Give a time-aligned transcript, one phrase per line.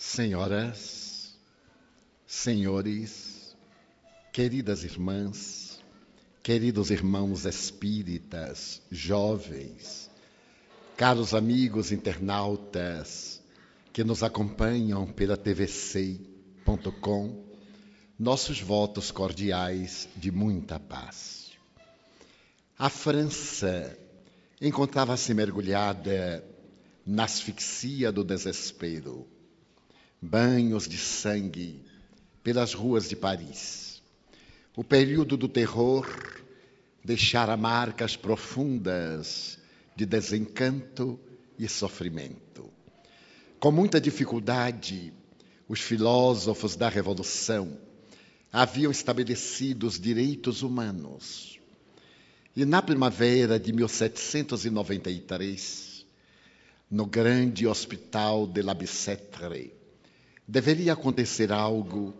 [0.00, 1.36] Senhoras,
[2.24, 3.56] senhores,
[4.32, 5.82] queridas irmãs,
[6.40, 10.08] queridos irmãos espíritas, jovens,
[10.96, 13.42] caros amigos internautas
[13.92, 15.84] que nos acompanham pela tvc.com,
[18.16, 21.50] nossos votos cordiais de muita paz.
[22.78, 23.98] A França
[24.60, 26.44] encontrava-se mergulhada
[27.04, 29.26] na asfixia do desespero
[30.20, 31.80] banhos de sangue
[32.42, 34.02] pelas ruas de Paris.
[34.76, 36.06] O período do terror
[37.04, 39.58] deixara marcas profundas
[39.94, 41.18] de desencanto
[41.58, 42.68] e sofrimento.
[43.58, 45.12] Com muita dificuldade,
[45.68, 47.76] os filósofos da Revolução
[48.52, 51.58] haviam estabelecido os direitos humanos.
[52.56, 56.06] E na primavera de 1793,
[56.90, 59.77] no grande hospital de La Bicêtre,
[60.48, 62.14] deveria acontecer algo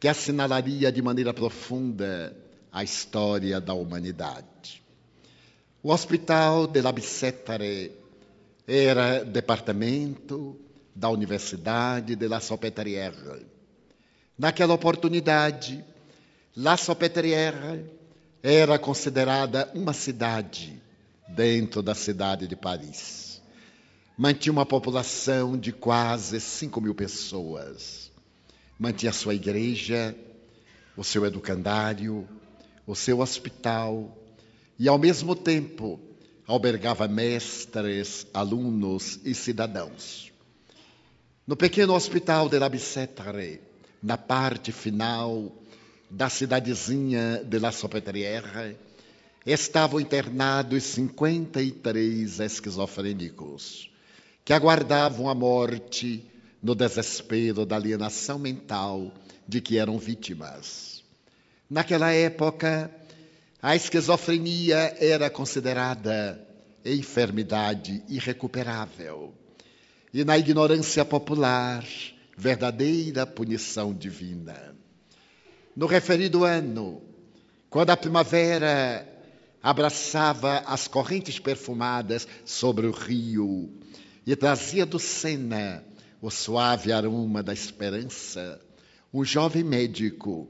[0.00, 2.36] que assinalaria de maneira profunda
[2.72, 4.82] a história da humanidade.
[5.80, 7.92] O Hospital de la Bicêtre
[8.66, 10.56] era departamento
[10.94, 13.46] da Universidade de La Salpêtrière.
[14.36, 15.84] Naquela oportunidade,
[16.56, 17.84] La Salpêtrière
[18.42, 20.82] era considerada uma cidade
[21.28, 23.27] dentro da cidade de Paris
[24.18, 28.10] mantinha uma população de quase 5 mil pessoas.
[28.76, 30.12] Mantinha a sua igreja,
[30.96, 32.28] o seu educandário,
[32.84, 34.18] o seu hospital
[34.76, 36.00] e, ao mesmo tempo,
[36.48, 40.32] albergava mestres, alunos e cidadãos.
[41.46, 43.60] No pequeno hospital de La Bicêtre,
[44.02, 45.52] na parte final
[46.10, 48.76] da cidadezinha de La Salpêtrière,
[49.46, 53.88] estavam internados 53 esquizofrênicos
[54.48, 56.24] que aguardavam a morte
[56.62, 59.12] no desespero da alienação mental
[59.46, 61.04] de que eram vítimas.
[61.68, 62.90] Naquela época,
[63.60, 66.42] a esquizofrenia era considerada
[66.82, 69.34] enfermidade irrecuperável
[70.14, 71.84] e, na ignorância popular,
[72.34, 74.74] verdadeira punição divina.
[75.76, 77.02] No referido ano,
[77.68, 79.06] quando a primavera
[79.62, 83.78] abraçava as correntes perfumadas sobre o rio
[84.30, 85.82] e trazia do Sena
[86.20, 88.60] o suave aroma da esperança,
[89.10, 90.46] um jovem médico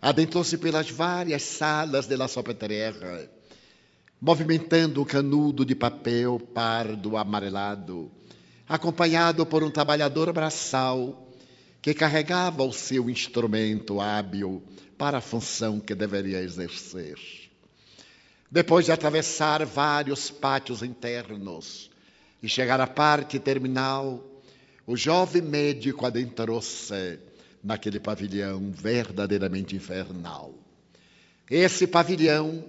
[0.00, 3.28] adentrou-se pelas várias salas de La Salpêtrière,
[4.18, 8.10] movimentando um canudo de papel pardo amarelado,
[8.66, 11.28] acompanhado por um trabalhador braçal
[11.82, 14.62] que carregava o seu instrumento hábil
[14.96, 17.18] para a função que deveria exercer.
[18.50, 21.90] Depois de atravessar vários pátios internos,
[22.42, 24.24] e chegar à parte terminal,
[24.86, 27.18] o jovem médico adentrou-se
[27.62, 30.54] naquele pavilhão verdadeiramente infernal.
[31.50, 32.64] Esse pavilhão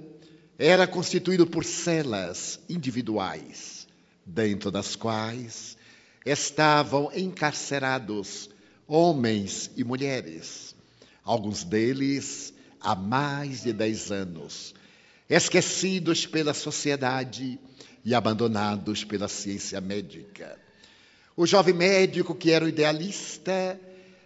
[0.57, 3.87] era constituído por celas individuais,
[4.25, 5.77] dentro das quais
[6.25, 8.49] estavam encarcerados
[8.87, 10.75] homens e mulheres,
[11.23, 14.73] alguns deles há mais de dez anos,
[15.29, 17.59] esquecidos pela sociedade
[18.03, 20.57] e abandonados pela ciência médica.
[21.35, 23.79] O jovem médico, que era o idealista,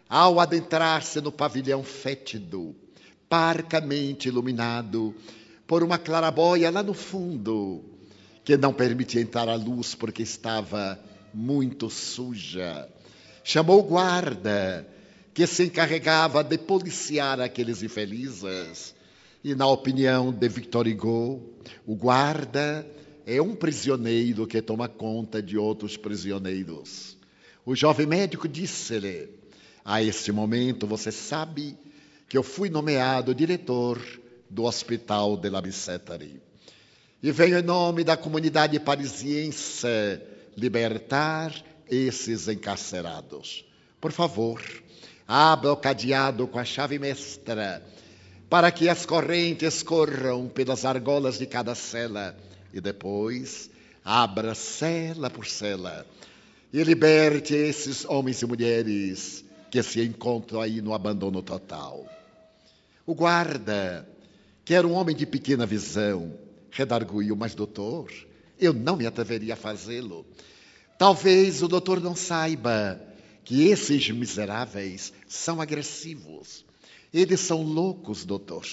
[0.09, 2.75] ao adentrar-se no pavilhão fétido,
[3.29, 5.15] parcamente iluminado
[5.65, 7.83] por uma clarabóia lá no fundo,
[8.43, 10.99] que não permitia entrar a luz porque estava
[11.33, 12.87] muito suja,
[13.43, 14.87] chamou o guarda,
[15.33, 18.93] que se encarregava de policiar aqueles infelizes.
[19.43, 21.41] E, na opinião de Victor Hugo,
[21.85, 22.85] o guarda
[23.25, 27.17] é um prisioneiro que toma conta de outros prisioneiros.
[27.65, 29.29] O jovem médico disse-lhe:
[29.83, 31.77] A este momento você sabe
[32.27, 34.01] que eu fui nomeado diretor
[34.49, 36.41] do Hospital de la Bicêtre.
[37.21, 39.87] E venho em nome da comunidade parisiense
[40.57, 41.53] libertar
[41.89, 43.65] esses encarcerados.
[44.01, 44.61] Por favor,
[45.25, 47.81] abra o cadeado com a chave mestra,
[48.49, 52.35] para que as correntes corram pelas argolas de cada cela
[52.73, 53.69] e depois
[54.03, 56.05] abra cela por cela
[56.73, 62.05] e liberte esses homens e mulheres que se encontram aí no abandono total.
[63.05, 64.07] O guarda,
[64.65, 66.33] que era um homem de pequena visão,
[66.71, 68.11] redarguiu, mas doutor,
[68.59, 70.25] eu não me atreveria a fazê-lo.
[70.97, 72.99] Talvez o doutor não saiba
[73.43, 76.65] que esses miseráveis são agressivos.
[77.13, 78.65] Eles são loucos, doutor.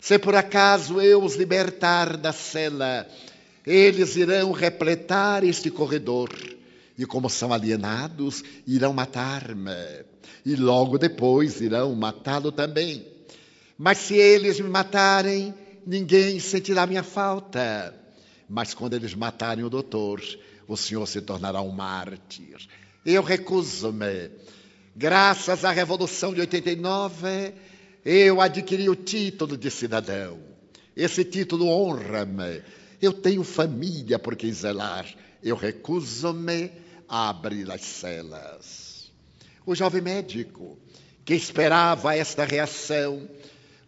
[0.00, 3.06] Se por acaso eu os libertar da cela,
[3.66, 6.30] eles irão repletar este corredor
[6.98, 10.04] e como são alienados, irão matar-me.
[10.44, 13.06] E logo depois irão matá-lo também.
[13.76, 15.54] Mas se eles me matarem,
[15.86, 17.94] ninguém sentirá minha falta.
[18.48, 20.22] Mas quando eles matarem o doutor,
[20.66, 22.56] o senhor se tornará um mártir.
[23.04, 24.30] Eu recuso-me.
[24.94, 27.52] Graças à Revolução de 89,
[28.08, 30.38] eu adquiri o título de cidadão.
[30.96, 32.62] Esse título honra-me.
[33.02, 35.12] Eu tenho família por quem zelar.
[35.42, 36.70] Eu recuso-me
[37.08, 39.10] a abrir as celas.
[39.66, 40.78] O jovem médico,
[41.24, 43.28] que esperava esta reação,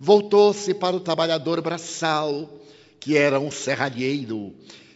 [0.00, 2.60] voltou-se para o trabalhador braçal,
[2.98, 4.52] que era um serralheiro,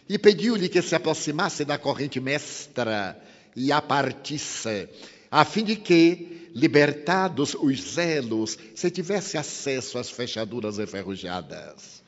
[0.09, 3.17] e pediu-lhe que se aproximasse da corrente mestra
[3.55, 4.89] e a partisse,
[5.33, 12.03] a fim de que, libertados os zelos, se tivesse acesso às fechaduras enferrujadas.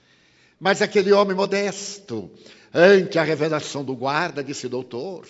[0.60, 2.30] Mas aquele homem modesto,
[2.72, 5.26] ante a revelação do guarda, disse: Doutor,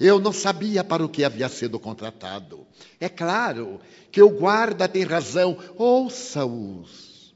[0.00, 2.66] eu não sabia para o que havia sido contratado.
[2.98, 7.32] É claro que o guarda tem razão, ouça-os.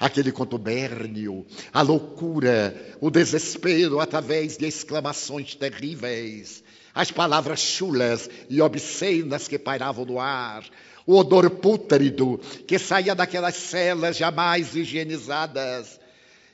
[0.00, 6.63] Aquele contubérnio, a loucura, o desespero através de exclamações terríveis,
[6.94, 10.64] as palavras chulas e obscenas que pairavam no ar,
[11.06, 16.00] o odor pútrido que saía daquelas celas jamais higienizadas.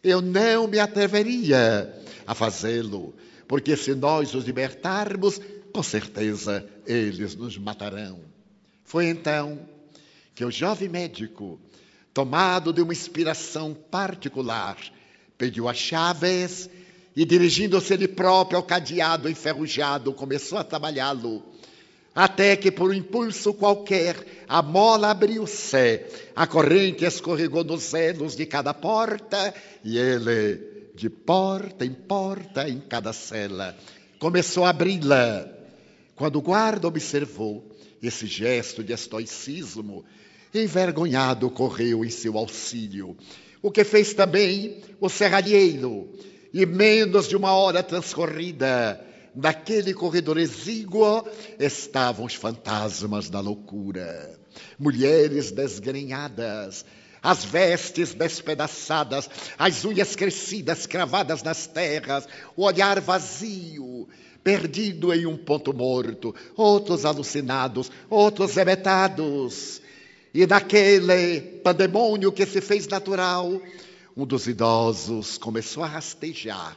[0.03, 1.95] Eu não me atreveria
[2.27, 3.15] a fazê-lo,
[3.47, 5.41] porque se nós os libertarmos,
[5.73, 8.21] com certeza eles nos matarão.
[8.83, 9.61] Foi então
[10.35, 11.61] que o jovem médico,
[12.15, 14.79] tomado de uma inspiração particular,
[15.37, 16.71] pediu as chaves
[17.21, 21.43] e, dirigindo-se ele próprio ao cadeado enferrujado, começou a trabalhá-lo.
[22.15, 24.17] Até que, por um impulso qualquer,
[24.49, 26.01] a mola abriu-se,
[26.35, 29.53] a corrente escorregou nos elos de cada porta
[29.85, 33.77] e ele de porta em porta em cada cela.
[34.19, 35.47] Começou a abri-la.
[36.17, 37.71] Quando o guarda observou
[38.03, 40.07] esse gesto de estoicismo,
[40.55, 43.15] envergonhado correu em seu auxílio.
[43.61, 46.09] O que fez também o serralheiro.
[46.53, 49.01] E menos de uma hora transcorrida,
[49.35, 51.25] naquele corredor exíguo
[51.59, 54.39] estavam os fantasmas da loucura.
[54.79, 56.85] Mulheres desgrenhadas,
[57.23, 62.27] as vestes despedaçadas, as unhas crescidas cravadas nas terras,
[62.57, 64.09] o olhar vazio,
[64.43, 69.81] perdido em um ponto morto, outros alucinados, outros remetados.
[70.33, 73.61] E naquele pandemônio que se fez natural,
[74.17, 76.77] um dos idosos começou a rastejar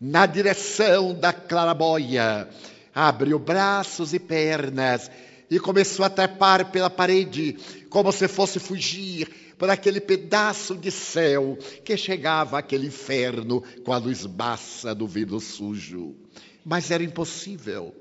[0.00, 2.48] na direção da claraboia,
[2.92, 5.08] abriu braços e pernas
[5.48, 7.56] e começou a trepar pela parede,
[7.88, 13.98] como se fosse fugir, por aquele pedaço de céu que chegava àquele inferno com a
[13.98, 16.16] luz baça do vidro sujo.
[16.64, 17.94] Mas era impossível.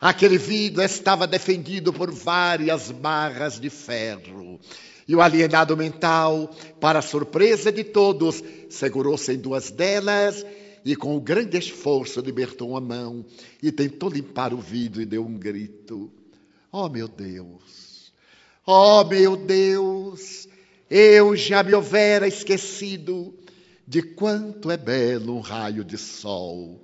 [0.00, 4.60] Aquele vidro estava defendido por várias barras de ferro.
[5.06, 10.44] E o alienado mental, para surpresa de todos, segurou-se em duas delas
[10.84, 13.24] e, com um grande esforço, libertou uma mão
[13.62, 16.10] e tentou limpar o vidro e deu um grito:
[16.72, 18.12] Oh, meu Deus!
[18.66, 20.48] Oh, meu Deus!
[20.88, 23.34] Eu já me houvera esquecido
[23.86, 26.82] de quanto é belo um raio de sol.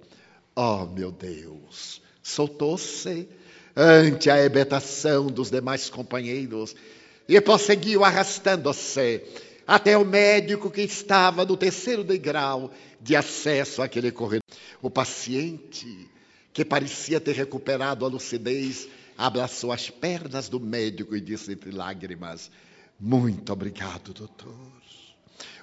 [0.55, 2.03] Oh, meu Deus!
[2.23, 3.29] Soltou-se
[3.75, 6.75] ante a hebetação dos demais companheiros
[7.31, 9.23] e prosseguiu arrastando-se
[9.65, 14.43] até o médico que estava no terceiro degrau de acesso àquele corredor.
[14.83, 16.11] O paciente,
[16.53, 22.51] que parecia ter recuperado a lucidez, abraçou as pernas do médico e disse entre lágrimas:
[22.99, 24.53] muito obrigado, doutor.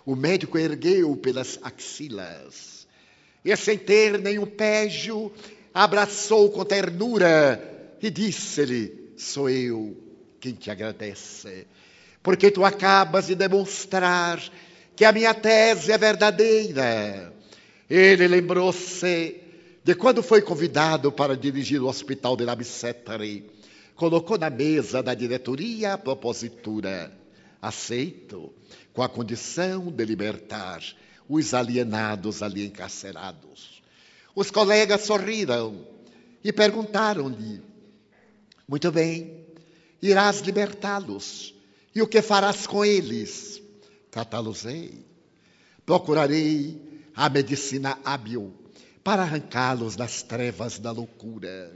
[0.05, 2.87] O médico ergueu pelas axilas
[3.43, 5.33] e, sem ter nenhum péjo,
[5.73, 10.06] abraçou com ternura e disse-lhe: Sou eu
[10.47, 11.67] quem te agradece,
[12.23, 14.41] porque tu acabas de demonstrar
[14.95, 17.33] que a minha tese é verdadeira.
[17.89, 19.41] Ele lembrou-se
[19.83, 23.49] de quando foi convidado para dirigir o hospital de Labicetri.
[23.95, 27.11] Colocou na mesa da diretoria a propositura
[27.61, 28.53] aceito,
[28.93, 30.81] com a condição de libertar
[31.27, 33.81] os alienados ali encarcerados.
[34.35, 35.85] Os colegas sorriram
[36.43, 37.61] e perguntaram-lhe:
[38.67, 39.46] Muito bem,
[40.01, 41.53] irás libertá-los.
[41.93, 43.61] E o que farás com eles?
[44.11, 45.05] Tratá-los-ei.
[45.85, 48.53] Procurarei a medicina hábil
[49.03, 51.73] para arrancá-los das trevas da loucura.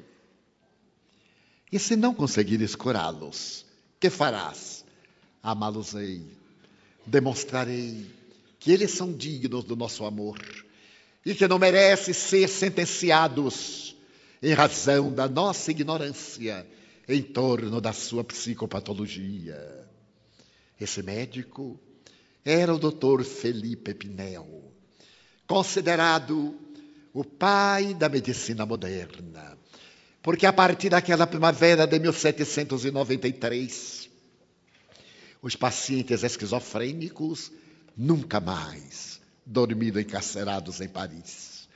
[1.71, 3.65] E se não conseguires curá-los,
[3.99, 4.81] que farás?
[5.41, 6.21] amá-los-ei.
[7.05, 8.05] Demonstrarei
[8.59, 10.39] que eles são dignos do nosso amor
[11.25, 13.95] e que não merecem ser sentenciados
[14.41, 16.65] em razão da nossa ignorância
[17.13, 19.87] em torno da sua psicopatologia.
[20.79, 21.79] Esse médico
[22.43, 23.23] era o Dr.
[23.23, 24.73] Felipe Pinel,
[25.45, 26.57] considerado
[27.13, 29.57] o pai da medicina moderna,
[30.23, 34.09] porque a partir daquela primavera de 1793,
[35.41, 37.51] os pacientes esquizofrênicos
[37.95, 41.67] nunca mais dormiram encarcerados em Paris.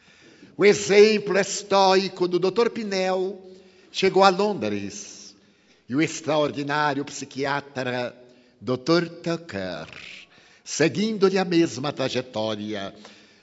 [0.56, 2.70] O exemplo estoico do Dr.
[2.70, 3.42] Pinel
[3.92, 5.15] chegou a Londres
[5.88, 8.16] e o extraordinário psiquiatra
[8.60, 9.08] Dr.
[9.22, 9.88] Tucker,
[10.64, 12.94] seguindo-lhe a mesma trajetória,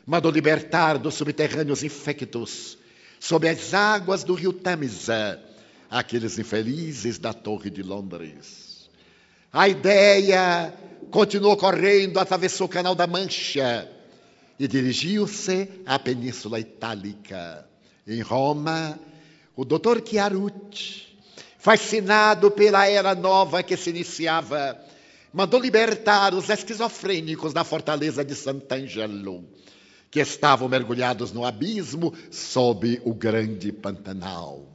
[0.04, 2.76] mandou libertar dos subterrâneos infectos,
[3.20, 5.40] sob as águas do rio Tamisa,
[5.88, 8.90] aqueles infelizes da Torre de Londres.
[9.52, 10.75] A ideia
[11.11, 13.88] continuou correndo, atravessou o Canal da Mancha
[14.58, 17.68] e dirigiu-se à Península Itálica.
[18.06, 18.99] Em Roma,
[19.54, 21.12] o doutor Chiarucci,
[21.62, 24.76] fascinado pela era nova que se iniciava,
[25.33, 29.49] mandou libertar os esquizofrênicos da fortaleza de Sant'Angelo
[30.11, 34.66] que estavam mergulhados no abismo sob o grande Pantanal.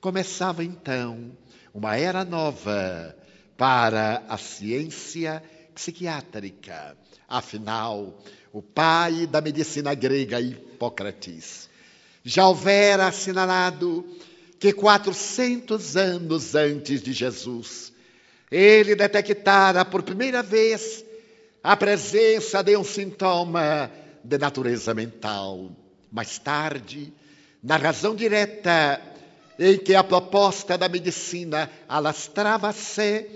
[0.00, 1.30] Começava então
[1.72, 3.16] uma era nova
[3.56, 5.40] para a ciência
[5.72, 6.96] psiquiátrica.
[7.28, 8.20] Afinal,
[8.52, 11.70] o pai da medicina grega, Hipócrates,
[12.24, 14.04] já houvera assinalado
[14.58, 17.92] que 400 anos antes de Jesus,
[18.50, 21.04] ele detectara por primeira vez
[21.62, 23.90] a presença de um sintoma
[24.22, 25.70] de natureza mental.
[26.10, 27.12] Mais tarde,
[27.62, 29.00] na razão direta
[29.58, 33.26] em que a proposta da medicina alastrava-se,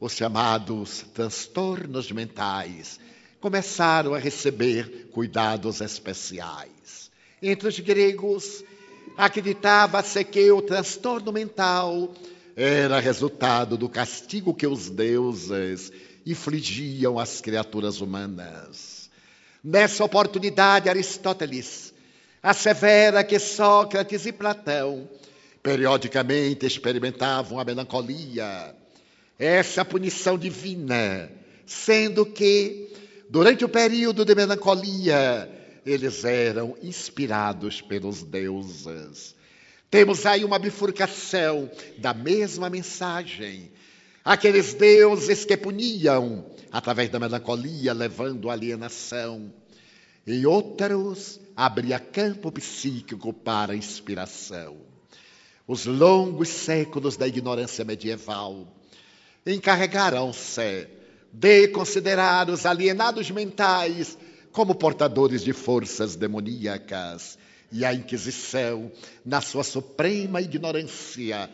[0.00, 2.98] os chamados transtornos mentais
[3.40, 7.10] começaram a receber cuidados especiais.
[7.42, 8.64] Entre os gregos,
[9.16, 12.12] acreditava-se que o transtorno mental
[12.56, 15.92] era resultado do castigo que os deuses
[16.24, 19.10] infligiam às criaturas humanas.
[19.62, 21.92] Nessa oportunidade, Aristóteles
[22.42, 25.08] assevera que Sócrates e Platão
[25.62, 28.74] periodicamente experimentavam a melancolia,
[29.38, 31.28] essa punição divina,
[31.66, 32.92] sendo que,
[33.28, 35.50] durante o período de melancolia,
[35.86, 39.36] eles eram inspirados pelos deuses.
[39.88, 43.70] Temos aí uma bifurcação da mesma mensagem.
[44.24, 49.52] Aqueles deuses que puniam através da melancolia, levando à alienação.
[50.26, 54.76] E outros abria campo psíquico para a inspiração.
[55.68, 58.66] Os longos séculos da ignorância medieval
[59.46, 60.88] encarregaram-se
[61.32, 64.18] de considerar os alienados mentais
[64.56, 67.38] como portadores de forças demoníacas.
[67.70, 68.90] E a Inquisição,
[69.22, 71.50] na sua suprema ignorância,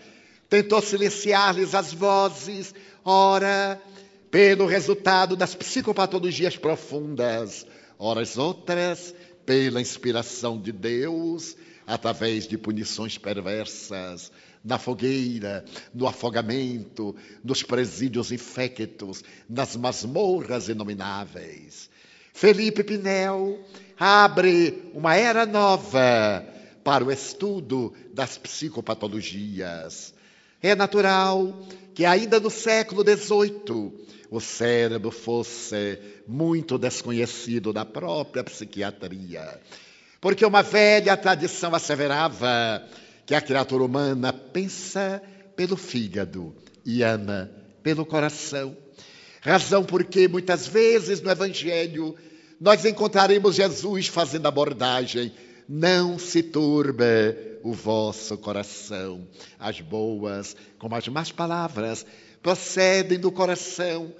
[0.48, 2.72] tentou silenciar-lhes as vozes,
[3.04, 3.82] ora
[4.30, 7.66] pelo resultado das psicopatologias profundas,
[7.98, 9.12] horas outras
[9.44, 14.30] pela inspiração de Deus, através de punições perversas,
[14.64, 21.90] na fogueira, no afogamento, nos presídios infectos, nas masmorras inomináveis.
[22.32, 23.58] Felipe Pinel
[23.98, 26.44] abre uma era nova
[26.82, 30.12] para o estudo das psicopatologias.
[30.60, 33.92] É natural que ainda no século XVIII
[34.30, 39.60] o cérebro fosse muito desconhecido da própria psiquiatria.
[40.20, 42.82] Porque uma velha tradição asseverava
[43.26, 45.22] que a criatura humana pensa
[45.54, 47.50] pelo fígado e ama
[47.82, 48.76] pelo coração.
[49.44, 52.14] Razão porque muitas vezes no Evangelho
[52.60, 55.32] nós encontraremos Jesus fazendo abordagem.
[55.68, 57.04] Não se turbe
[57.64, 59.26] o vosso coração.
[59.58, 62.06] As boas, como as más palavras,
[62.40, 64.14] procedem do coração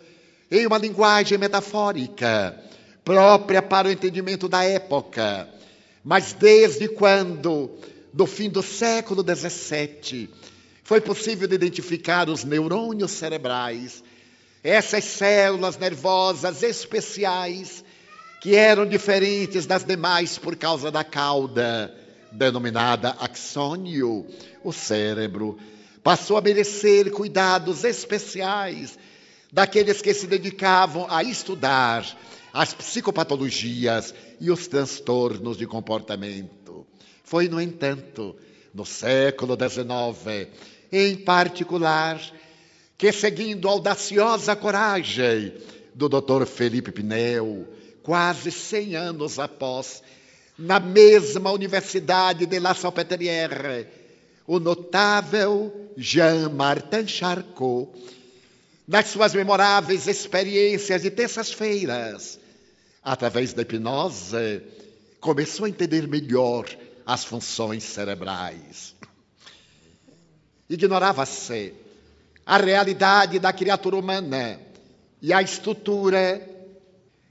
[0.50, 2.60] em uma linguagem metafórica,
[3.04, 5.48] própria para o entendimento da época.
[6.02, 7.70] Mas desde quando,
[8.12, 10.28] do fim do século XVII,
[10.82, 14.02] foi possível identificar os neurônios cerebrais,
[14.62, 17.84] essas células nervosas especiais
[18.40, 21.94] que eram diferentes das demais por causa da cauda,
[22.30, 24.26] denominada axônio,
[24.64, 25.58] o cérebro
[26.02, 28.98] passou a merecer cuidados especiais
[29.52, 32.04] daqueles que se dedicavam a estudar
[32.52, 36.86] as psicopatologias e os transtornos de comportamento.
[37.22, 38.36] Foi, no entanto,
[38.74, 40.48] no século XIX,
[40.90, 42.20] em particular,
[43.02, 45.52] que, seguindo a audaciosa coragem
[45.92, 46.46] do Dr.
[46.46, 47.66] Felipe Pinel,
[48.00, 50.04] quase 100 anos após,
[50.56, 53.88] na mesma Universidade de La Salpêtrière,
[54.46, 57.92] o notável Jean-Martin Charcot,
[58.86, 62.38] nas suas memoráveis experiências de terças-feiras,
[63.02, 64.62] através da hipnose,
[65.18, 66.66] começou a entender melhor
[67.04, 68.94] as funções cerebrais.
[70.70, 71.82] Ignorava-se
[72.44, 74.58] a realidade da criatura humana
[75.20, 76.48] e a estrutura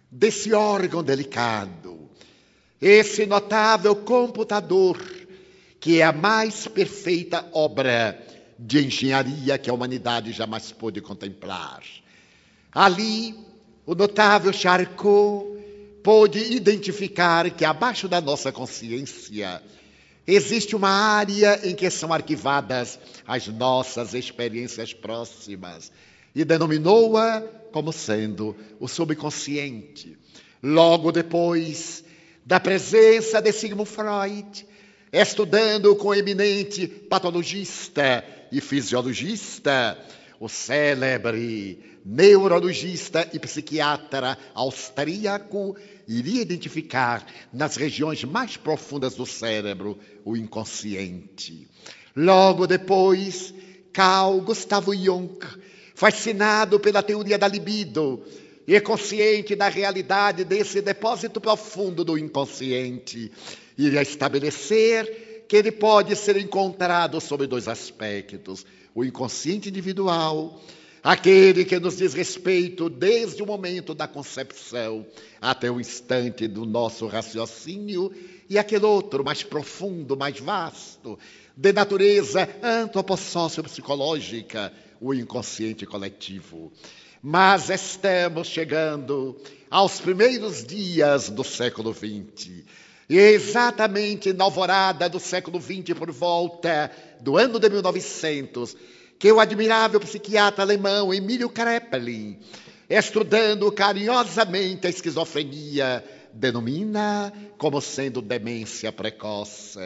[0.09, 2.09] desse órgão delicado,
[2.81, 4.97] esse notável computador
[5.79, 8.21] que é a mais perfeita obra
[8.57, 11.81] de engenharia que a humanidade jamais pôde contemplar.
[12.71, 13.35] Ali,
[13.85, 15.59] o notável Charcot
[16.03, 19.61] pôde identificar que abaixo da nossa consciência
[20.35, 22.97] existe uma área em que são arquivadas
[23.27, 25.91] as nossas experiências próximas
[26.33, 30.17] e denominou-a como sendo o subconsciente.
[30.63, 32.03] Logo depois
[32.45, 34.65] da presença de Sigmund Freud,
[35.11, 39.97] estudando com o eminente patologista e fisiologista,
[40.39, 45.75] o célebre neurologista e psiquiatra austríaco,
[46.07, 51.67] iria identificar nas regiões mais profundas do cérebro o inconsciente.
[52.15, 53.53] Logo depois,
[53.93, 55.37] Carl Gustavo Jung,
[55.95, 58.23] fascinado pela teoria da libido
[58.67, 63.31] e consciente da realidade desse depósito profundo do inconsciente,
[63.77, 68.65] iria estabelecer que ele pode ser encontrado sob dois aspectos:
[68.95, 70.61] o inconsciente individual,
[71.03, 75.05] aquele que nos diz respeito desde o momento da concepção
[75.39, 78.11] até o instante do nosso raciocínio,
[78.49, 81.17] e aquele outro mais profundo, mais vasto,
[81.55, 86.73] de natureza antropossócio-psicológica, o inconsciente coletivo.
[87.23, 89.37] Mas estamos chegando
[89.69, 92.63] aos primeiros dias do século XX.
[93.09, 98.75] E exatamente na alvorada do século XX, por volta do ano de 1900,
[99.21, 102.39] que o admirável psiquiatra alemão Emílio Kraepelin,
[102.89, 106.03] estudando carinhosamente a esquizofrenia,
[106.33, 109.77] denomina como sendo demência precoce.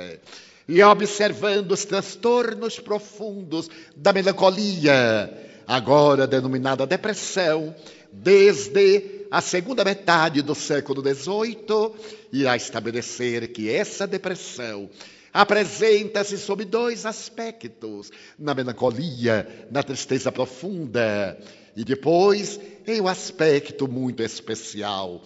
[0.70, 7.76] E observando os transtornos profundos da melancolia, agora denominada depressão,
[8.14, 11.92] desde a segunda metade do século XVIII,
[12.32, 14.90] irá estabelecer que essa depressão
[15.36, 21.38] apresenta-se sob dois aspectos: na melancolia, na tristeza profunda,
[21.76, 25.22] e depois em um aspecto muito especial,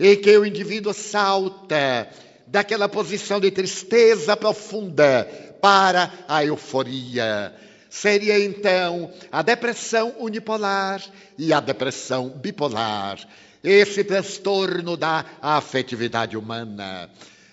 [0.00, 2.08] em que o indivíduo salta
[2.44, 5.24] daquela posição de tristeza profunda
[5.60, 7.54] para a euforia
[7.88, 11.00] seria então a depressão unipolar
[11.38, 13.18] e a depressão bipolar,
[13.62, 17.08] esse transtorno da afetividade humana.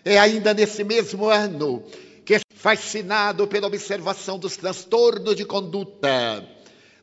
[0.09, 1.83] É ainda nesse mesmo ano
[2.25, 6.43] que, fascinado pela observação dos transtornos de conduta,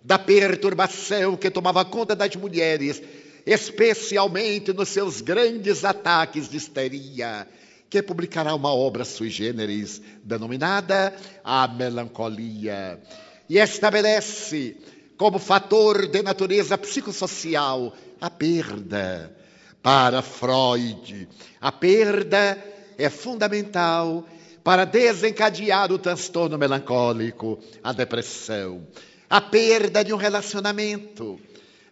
[0.03, 3.01] da perturbação que tomava conta das mulheres,
[3.47, 7.47] especialmente nos seus grandes ataques de histeria,
[7.89, 11.15] que publicará uma obra sui generis denominada
[11.45, 13.01] A Melancolia
[13.49, 14.79] e estabelece
[15.17, 19.33] como fator de natureza psicossocial a perda.
[19.81, 21.29] Para Freud,
[21.61, 24.27] a perda é fundamental
[24.63, 28.87] para desencadear o transtorno melancólico, a depressão,
[29.31, 31.39] a perda de um relacionamento,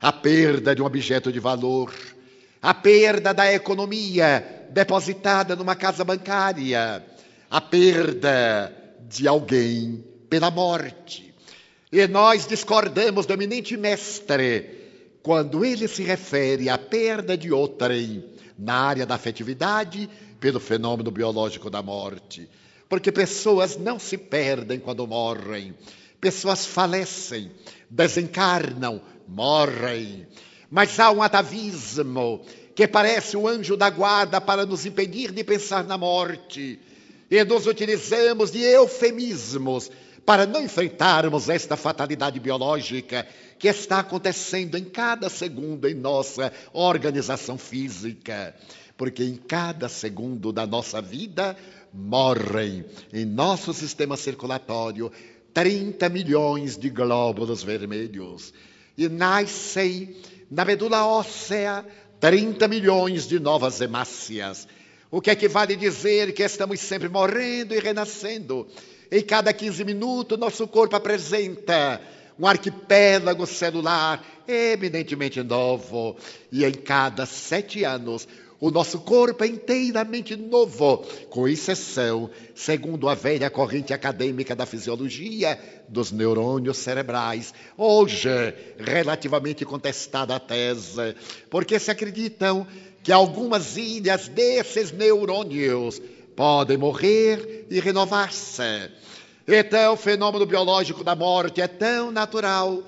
[0.00, 1.94] a perda de um objeto de valor,
[2.60, 7.04] a perda da economia depositada numa casa bancária,
[7.48, 8.74] a perda
[9.08, 11.32] de alguém pela morte.
[11.92, 14.82] E nós discordamos do eminente mestre
[15.22, 20.08] quando ele se refere à perda de outrem na área da afetividade
[20.40, 22.48] pelo fenômeno biológico da morte.
[22.88, 25.74] Porque pessoas não se perdem quando morrem,
[26.20, 27.50] pessoas falecem,
[27.88, 30.26] desencarnam, morrem.
[30.70, 35.84] Mas há um atavismo que parece o anjo da guarda para nos impedir de pensar
[35.84, 36.78] na morte.
[37.30, 39.90] E nos utilizamos de eufemismos
[40.24, 43.26] para não enfrentarmos esta fatalidade biológica
[43.58, 48.54] que está acontecendo em cada segundo em nossa organização física.
[48.96, 51.56] Porque em cada segundo da nossa vida
[51.92, 55.10] morrem em nosso sistema circulatório
[55.52, 58.52] 30 milhões de glóbulos vermelhos
[58.96, 60.16] e nascem
[60.50, 61.84] na medula óssea
[62.18, 64.66] 30 milhões de novas hemácias.
[65.10, 68.66] O que equivale a dizer que estamos sempre morrendo e renascendo
[69.16, 72.00] em cada 15 minutos, nosso corpo apresenta
[72.36, 76.16] um arquipélago celular eminentemente novo.
[76.50, 78.26] E em cada sete anos,
[78.64, 85.58] O nosso corpo é inteiramente novo, com exceção, segundo a velha corrente acadêmica da fisiologia,
[85.86, 87.52] dos neurônios cerebrais.
[87.76, 88.28] Hoje,
[88.78, 91.14] relativamente contestada a tese,
[91.50, 92.66] porque se acreditam
[93.02, 96.00] que algumas ilhas desses neurônios
[96.36, 98.90] podem morrer e renovar-se.
[99.46, 102.82] Então, o fenômeno biológico da morte é tão natural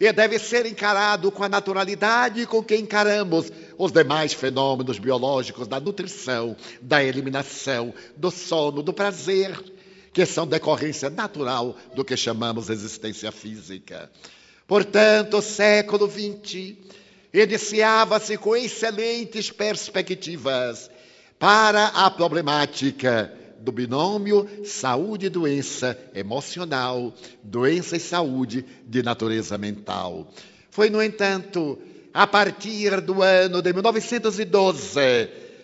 [0.00, 5.80] e deve ser encarado com a naturalidade com que encaramos os demais fenômenos biológicos da
[5.80, 9.58] nutrição, da eliminação, do sono, do prazer,
[10.12, 14.10] que são decorrência natural do que chamamos existência física.
[14.66, 16.76] Portanto, o século XX
[17.32, 20.90] iniciava-se com excelentes perspectivas
[21.38, 30.28] para a problemática do binômio saúde e doença emocional, doença e saúde de natureza mental.
[30.70, 31.78] Foi, no entanto,
[32.12, 35.00] a partir do ano de 1912,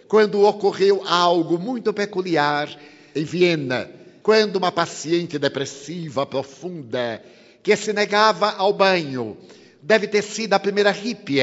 [0.08, 2.68] quando ocorreu algo muito peculiar
[3.14, 3.90] em Viena,
[4.22, 7.22] quando uma paciente depressiva profunda
[7.62, 9.36] que se negava ao banho,
[9.82, 11.40] deve ter sido a primeira hippie,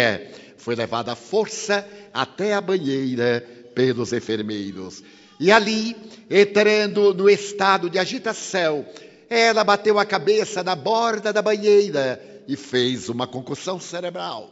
[0.58, 5.04] foi levada à força até a banheira pelos enfermeiros.
[5.40, 5.96] E ali,
[6.30, 8.86] entrando no estado de agitação,
[9.30, 14.50] ela bateu a cabeça na borda da banheira e fez uma concussão cerebral,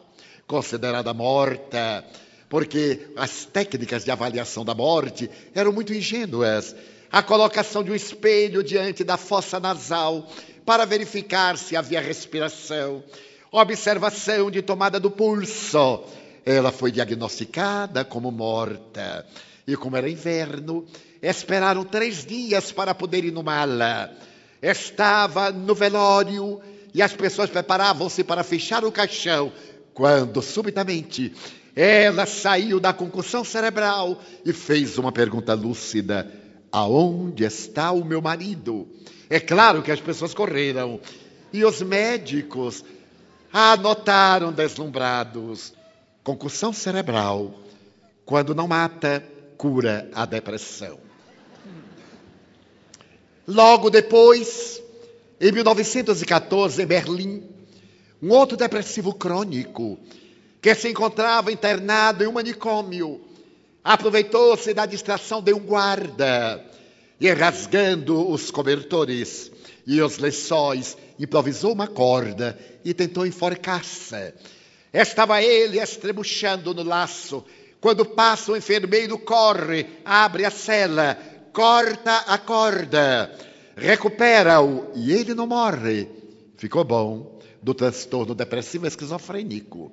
[0.47, 2.03] considerada morta,
[2.49, 6.75] porque as técnicas de avaliação da morte eram muito ingênuas.
[7.11, 10.27] A colocação de um espelho diante da fossa nasal
[10.65, 13.03] para verificar se havia respiração,
[13.51, 16.03] observação de tomada do pulso.
[16.45, 19.25] Ela foi diagnosticada como morta.
[19.67, 20.85] E como era inverno,
[21.21, 24.09] esperaram três dias para poder inumá-la.
[24.61, 26.59] Estava no velório
[26.93, 29.51] e as pessoas preparavam-se para fechar o caixão,
[29.93, 31.33] quando subitamente
[31.75, 36.29] ela saiu da concussão cerebral e fez uma pergunta lúcida:
[36.71, 38.87] Aonde está o meu marido?
[39.29, 40.99] É claro que as pessoas correram
[41.53, 42.83] e os médicos
[43.51, 45.73] a notaram deslumbrados.
[46.29, 47.55] Concussão cerebral,
[48.23, 49.23] quando não mata,
[49.57, 50.99] cura a depressão.
[53.47, 54.79] Logo depois,
[55.41, 57.43] em 1914, em Berlim,
[58.21, 59.97] um outro depressivo crônico,
[60.61, 63.19] que se encontrava internado em um manicômio,
[63.83, 66.63] aproveitou-se da distração de um guarda
[67.19, 69.51] e, rasgando os cobertores
[69.87, 74.35] e os lençóis, improvisou uma corda e tentou enforcar-se.
[74.93, 77.45] Estava ele estrebuchando no laço
[77.81, 81.17] quando passa o enfermeiro, corre, abre a cela,
[81.53, 83.33] corta a corda,
[83.75, 86.09] recupera-o e ele não morre.
[86.57, 89.91] Ficou bom do transtorno depressivo esquizofrênico.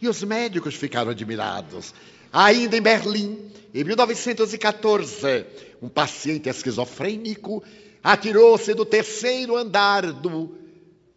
[0.00, 1.94] E os médicos ficaram admirados.
[2.32, 3.38] Ainda em Berlim,
[3.72, 5.46] em 1914,
[5.80, 7.62] um paciente esquizofrênico
[8.02, 10.56] atirou-se do terceiro andar do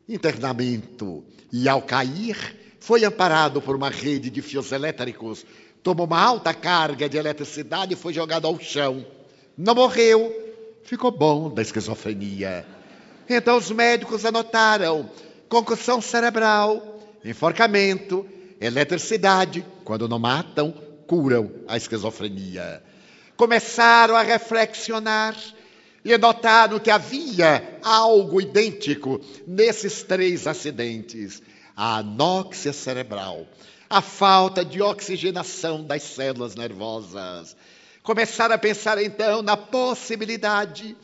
[0.08, 5.46] internamento e, ao cair, foi amparado por uma rede de fios elétricos
[5.84, 9.06] tomou uma alta carga de eletricidade e foi jogado ao chão.
[9.58, 10.32] Não morreu,
[10.84, 12.66] ficou bom da esquizofrenia.
[13.30, 15.10] Então os médicos anotaram
[15.50, 18.26] concussão cerebral, enforcamento,
[18.60, 19.66] eletricidade.
[19.84, 20.74] Quando não matam,
[21.08, 22.84] curam a esquizofrenia.
[23.36, 25.36] Começaram a reflexionar
[26.06, 31.42] e notaram que havia algo idêntico nesses três acidentes:
[31.76, 33.46] a anóxia cerebral,
[33.90, 37.56] a falta de oxigenação das células nervosas.
[38.04, 40.96] Começaram a pensar então na possibilidade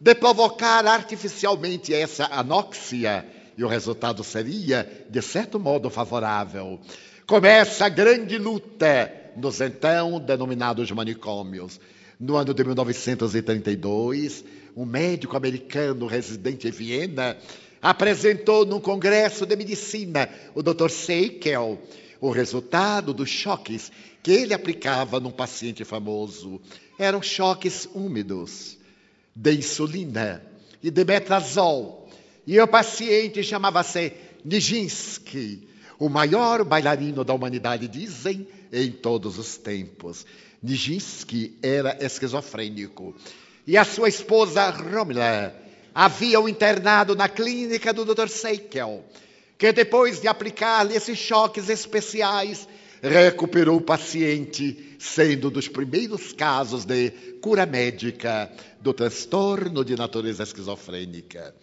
[0.00, 6.80] de provocar artificialmente essa anóxia, e o resultado seria, de certo modo, favorável.
[7.26, 11.78] Começa a grande luta nos então denominados manicômios.
[12.18, 14.44] No ano de 1932,
[14.76, 17.36] um médico americano residente em Viena
[17.80, 20.90] apresentou num congresso de medicina o Dr.
[20.90, 21.80] Seikel
[22.20, 23.90] o resultado dos choques
[24.22, 26.60] que ele aplicava num paciente famoso
[26.98, 28.78] eram choques úmidos
[29.34, 30.44] de insulina
[30.82, 32.08] e de metrazol.
[32.46, 34.12] E o paciente chamava-se
[34.44, 35.66] Nijinsky,
[35.98, 40.26] o maior bailarino da humanidade, dizem, em todos os tempos.
[40.62, 43.14] Nijinsky era esquizofrênico.
[43.66, 45.54] E a sua esposa Romila
[45.94, 48.28] havia o internado na clínica do Dr.
[48.28, 49.04] Seikel
[49.60, 52.66] que depois de aplicar-lhe esses choques especiais,
[53.02, 57.10] recuperou o paciente, sendo dos primeiros casos de
[57.42, 58.50] cura médica
[58.80, 61.54] do transtorno de natureza esquizofrênica.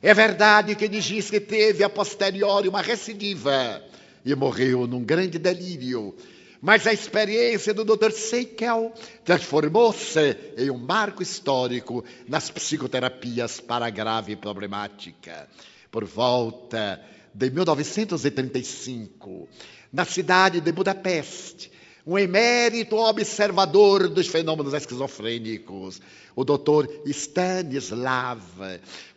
[0.00, 3.82] É verdade que Nijinsky teve a posteriori uma recidiva
[4.24, 6.16] e morreu num grande delírio,
[6.62, 8.12] Mas a experiência do Dr.
[8.12, 8.92] Seikel
[9.24, 15.48] transformou-se em um marco histórico nas psicoterapias para grave problemática.
[15.90, 19.48] Por volta de 1935,
[19.92, 21.68] na cidade de Budapeste,
[22.06, 26.00] um emérito observador dos fenômenos esquizofrênicos,
[26.36, 28.40] o doutor Stanislav,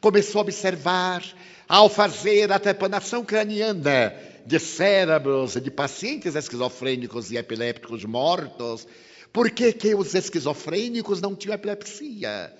[0.01, 1.23] começou a observar,
[1.67, 8.87] ao fazer a trepanação craniana de cérebros de pacientes esquizofrênicos e epilépticos mortos,
[9.33, 12.53] por que, que os esquizofrênicos não tinham epilepsia?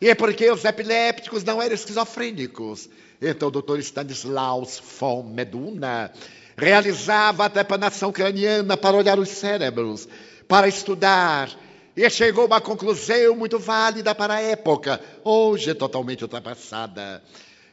[0.00, 2.88] E é porque os epilépticos não eram esquizofrênicos.
[3.20, 6.12] Então o doutor Stanislaus von Meduna
[6.56, 10.08] realizava a trepanação craniana para olhar os cérebros,
[10.46, 11.50] para estudar,
[11.96, 17.22] e chegou a uma conclusão muito válida para a época, hoje totalmente ultrapassada.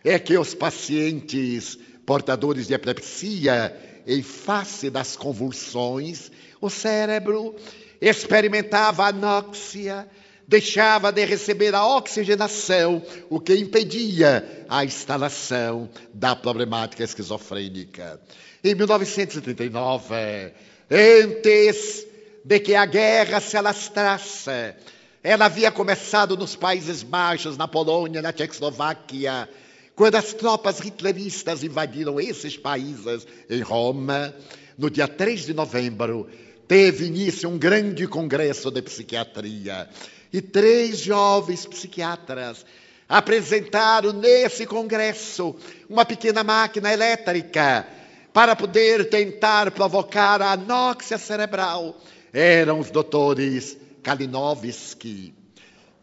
[0.04, 1.78] É que os pacientes
[2.08, 3.76] portadores de epilepsia,
[4.08, 7.54] em face das convulsões, o cérebro
[8.00, 10.08] experimentava anóxia,
[10.48, 18.22] deixava de receber a oxigenação, o que impedia a instalação da problemática esquizofrênica.
[18.64, 20.54] Em 1939,
[20.90, 22.08] antes
[22.42, 24.76] de que a guerra se alastrasse,
[25.22, 29.50] ela havia começado nos Países Baixos, na Polônia, na Tchecoslováquia,
[29.98, 34.32] quando as tropas hitleristas invadiram esses países em Roma,
[34.78, 36.30] no dia 3 de novembro,
[36.68, 39.90] teve início um grande congresso de psiquiatria.
[40.32, 42.64] E três jovens psiquiatras
[43.10, 45.56] apresentaram nesse congresso
[45.90, 47.88] uma pequena máquina elétrica
[48.32, 52.00] para poder tentar provocar a anóxia cerebral.
[52.32, 55.34] Eram os doutores Kalinowski,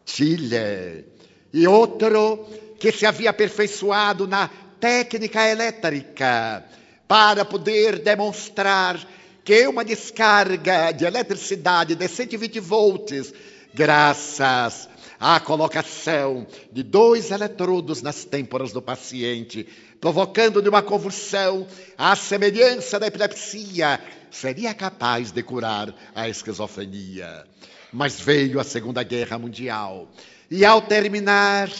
[0.05, 1.05] Chile
[1.53, 6.63] e outro que se havia aperfeiçoado na técnica elétrica
[7.09, 9.01] para poder demonstrar
[9.43, 13.33] que uma descarga de eletricidade de 120 volts
[13.73, 14.87] graças
[15.19, 19.67] à colocação de dois eletrodos nas têmporas do paciente,
[19.99, 21.67] provocando-lhe uma convulsão
[21.97, 23.99] à semelhança da epilepsia,
[24.31, 27.47] seria capaz de curar a esquizofrenia.
[27.91, 30.07] Mas veio a Segunda Guerra Mundial
[30.51, 31.71] e, ao terminar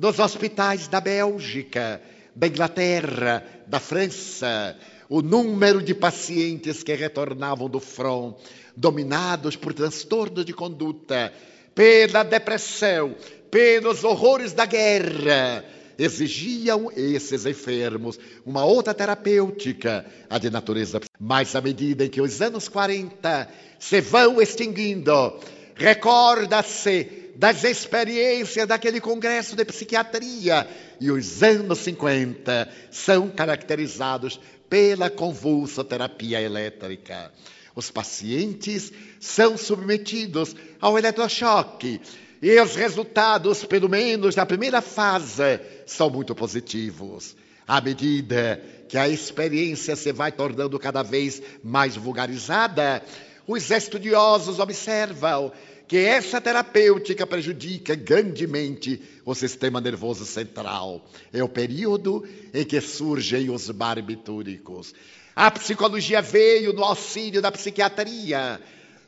[0.00, 2.00] nos hospitais da Bélgica,
[2.34, 4.74] da Inglaterra, da França,
[5.10, 8.34] o número de pacientes que retornavam do front
[8.74, 11.30] dominados por transtorno de conduta,
[11.74, 13.14] pela depressão,
[13.50, 15.66] pelos horrores da guerra,
[15.98, 20.98] exigiam esses enfermos uma outra terapêutica, a de natureza.
[21.20, 25.38] Mas à medida em que os anos 40 se vão extinguindo,
[25.74, 30.68] recorda-se das experiências daquele congresso de psiquiatria
[31.00, 37.32] e os anos 50 são caracterizados pela convulsa terapia elétrica.
[37.74, 41.98] Os pacientes são submetidos ao eletrochoque
[42.42, 47.34] e os resultados, pelo menos na primeira fase, são muito positivos.
[47.66, 53.02] À medida que a experiência se vai tornando cada vez mais vulgarizada,
[53.46, 55.50] os estudiosos observam
[55.90, 61.04] que essa terapêutica prejudica grandemente o sistema nervoso central.
[61.32, 62.24] É o período
[62.54, 64.94] em que surgem os barbitúricos.
[65.34, 68.60] A psicologia veio no auxílio da psiquiatria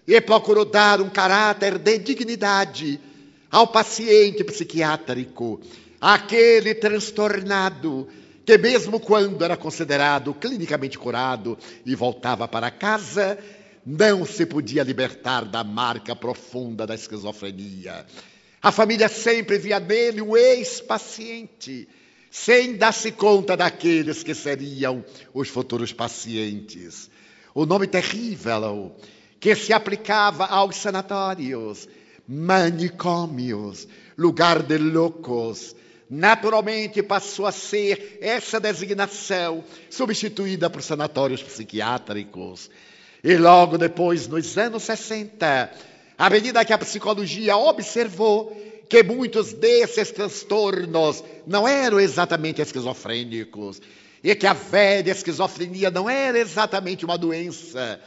[0.08, 2.98] e procurou dar um caráter de dignidade
[3.48, 5.60] ao paciente psiquiátrico,
[6.00, 8.08] aquele transtornado
[8.44, 13.38] que, mesmo quando era considerado clinicamente curado e voltava para casa,
[13.84, 18.06] não se podia libertar da marca profunda da esquizofrenia.
[18.60, 21.88] A família sempre via nele um ex-paciente
[22.30, 27.10] sem dar-se conta daqueles que seriam os futuros pacientes.
[27.54, 28.96] O nome terrível
[29.38, 31.88] que se aplicava aos sanatórios,
[32.26, 35.74] manicômios, lugar de loucos,
[36.08, 42.70] naturalmente passou a ser essa designação substituída por sanatórios psiquiátricos.
[43.22, 45.70] E logo depois, nos anos 60,
[46.18, 48.56] à medida que a psicologia observou
[48.88, 53.80] que muitos desses transtornos não eram exatamente esquizofrênicos
[54.24, 58.00] e que a velha esquizofrenia não era exatamente uma doença,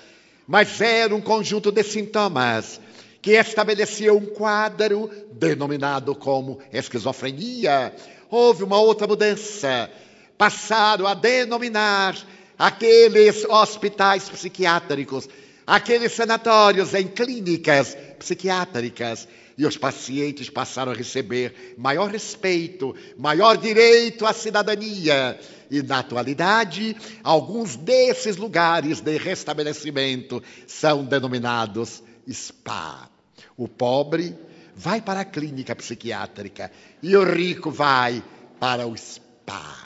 [0.45, 2.80] mas era um conjunto de sintomas
[3.21, 7.95] que estabelecia um quadro denominado como esquizofrenia.
[8.30, 9.89] Houve uma outra mudança.
[10.38, 12.15] Passaram a denominar
[12.58, 15.28] aqueles hospitais psiquiátricos,
[15.65, 24.26] aqueles sanatórios em clínicas psiquiátricas e os pacientes passaram a receber maior respeito, maior direito
[24.26, 25.39] à cidadania.
[25.72, 33.10] E, na atualidade, alguns desses lugares de restabelecimento são denominados SPA.
[33.58, 34.36] O pobre
[34.76, 38.24] vai para a clínica psiquiátrica e o rico vai
[38.60, 39.85] para o SPA.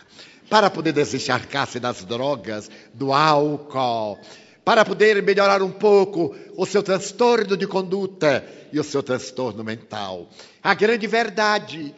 [0.50, 4.18] Para poder desencharcar-se das drogas, do álcool,
[4.66, 10.30] para poder melhorar um pouco o seu transtorno de conduta e o seu transtorno mental.
[10.62, 11.94] A grande verdade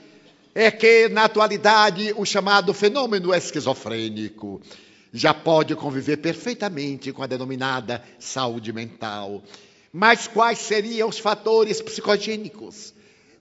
[0.54, 4.62] é que, na atualidade, o chamado fenômeno esquizofrênico
[5.14, 9.44] já pode conviver perfeitamente com a denominada saúde mental.
[9.92, 12.94] Mas quais seriam os fatores psicogênicos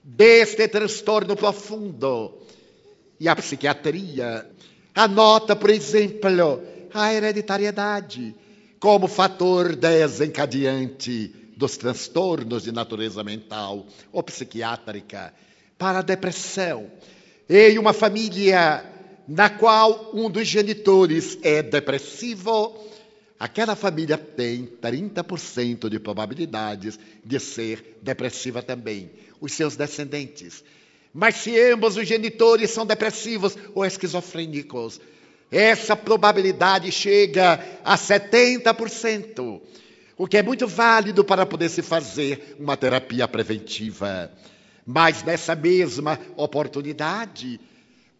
[0.03, 2.37] deste transtorno profundo?
[3.19, 4.49] E a psiquiatria
[4.95, 6.61] anota, por exemplo,
[6.93, 8.35] a hereditariedade
[8.79, 15.33] como fator desencadeante dos transtornos de natureza mental ou psiquiátrica
[15.77, 16.89] para a depressão.
[17.47, 18.83] Em uma família
[19.27, 22.75] na qual um dos genitores é depressivo,
[23.39, 30.63] aquela família tem 30% de probabilidades de ser depressiva também, os seus descendentes.
[31.13, 35.01] Mas se ambos os genitores são depressivos ou esquizofrênicos,
[35.51, 39.61] essa probabilidade chega a 70%,
[40.17, 44.31] o que é muito válido para poder se fazer uma terapia preventiva.
[44.85, 47.59] Mas nessa mesma oportunidade,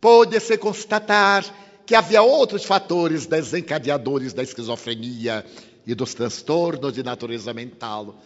[0.01, 1.45] pôde-se constatar
[1.85, 5.45] que havia outros fatores desencadeadores da esquizofrenia
[5.87, 8.21] e dos transtornos de natureza mental.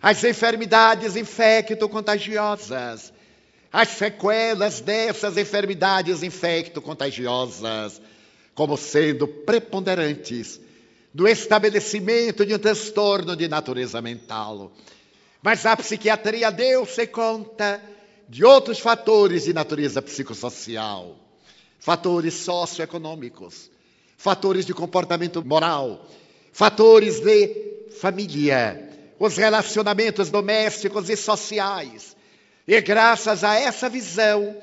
[0.00, 3.12] As enfermidades infecto-contagiosas,
[3.72, 8.00] as sequelas dessas enfermidades infecto-contagiosas,
[8.54, 10.60] como sendo preponderantes
[11.14, 14.70] do estabelecimento de um transtorno de natureza mental.
[15.42, 17.82] Mas a psiquiatria deu-se conta
[18.28, 21.16] de outros fatores de natureza psicossocial,
[21.78, 23.70] fatores socioeconômicos,
[24.16, 26.06] fatores de comportamento moral,
[26.52, 32.16] fatores de família, os relacionamentos domésticos e sociais.
[32.66, 34.56] E graças a essa visão,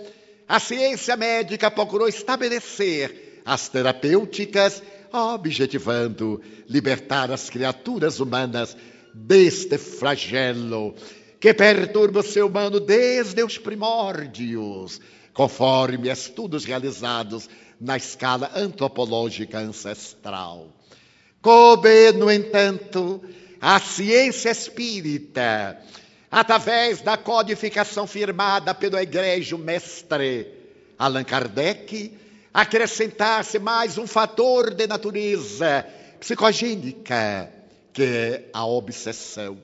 [0.48, 4.82] a ciência médica procurou estabelecer as terapêuticas,
[5.12, 8.76] objetivando libertar as criaturas humanas
[9.14, 10.96] deste flagelo
[11.40, 15.00] que perturba o ser humano desde os primórdios,
[15.34, 20.68] conforme estudos realizados na escala antropológica ancestral.
[21.42, 23.22] Coube, no entanto,
[23.62, 25.80] a ciência espírita,
[26.32, 30.48] através da codificação firmada pelo egregio mestre
[30.98, 32.14] Allan Kardec,
[32.54, 35.86] acrescentar-se mais um fator de natureza
[36.20, 37.52] psicogênica,
[37.94, 39.58] que é a obsessão.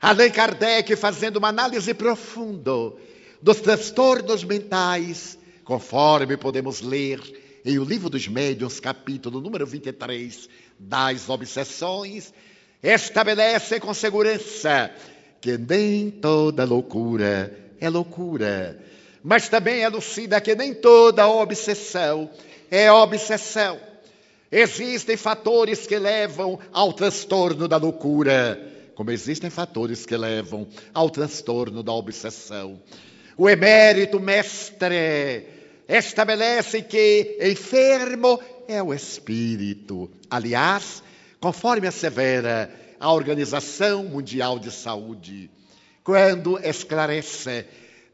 [0.00, 2.92] Allan Kardec, fazendo uma análise profunda
[3.40, 7.20] dos transtornos mentais, conforme podemos ler
[7.64, 12.32] em O Livro dos Médiuns, capítulo número 23, das obsessões,
[12.82, 14.90] estabelece com segurança
[15.44, 18.80] que nem toda loucura é loucura
[19.22, 22.30] mas também elucida que nem toda obsessão
[22.70, 23.80] é obsessão.
[24.52, 28.60] Existem fatores que levam ao transtorno da loucura,
[28.94, 32.78] como existem fatores que levam ao transtorno da obsessão.
[33.36, 35.46] O emérito mestre
[35.88, 40.10] estabelece que enfermo é o espírito.
[40.28, 41.02] Aliás,
[41.40, 42.70] conforme assevera
[43.04, 45.50] a Organização Mundial de Saúde,
[46.02, 47.66] quando esclarece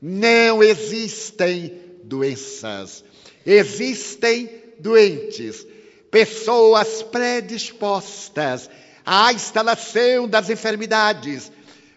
[0.02, 3.04] não existem doenças,
[3.46, 4.50] existem
[4.80, 5.64] doentes,
[6.10, 8.68] pessoas predispostas
[9.06, 11.52] à instalação das enfermidades,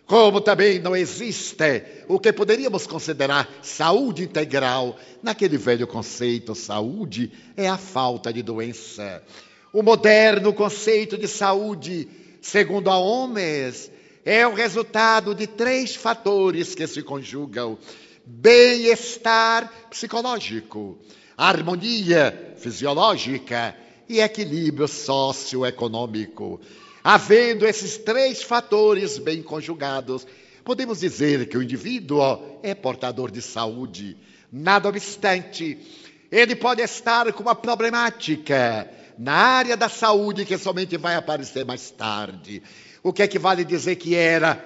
[0.06, 5.00] como também não existe o que poderíamos considerar saúde integral.
[5.24, 9.24] Naquele velho conceito, saúde é a falta de doença.
[9.74, 12.08] O moderno conceito de saúde,
[12.44, 13.90] segundo a Homens,
[14.26, 17.80] é o resultado de três fatores que se conjugam:
[18.26, 21.00] bem-estar psicológico,
[21.38, 23.76] harmonia fisiológica
[24.08, 26.60] e equilíbrio socioeconômico.
[27.02, 30.28] Havendo esses três fatores bem conjugados,
[30.64, 34.18] podemos dizer que o indivíduo é portador de saúde.
[34.52, 35.78] Nada obstante,
[36.32, 41.92] ele pode estar com uma problemática na área da saúde que somente vai aparecer mais
[41.92, 42.62] tarde.
[43.02, 44.64] O que é que vale dizer que era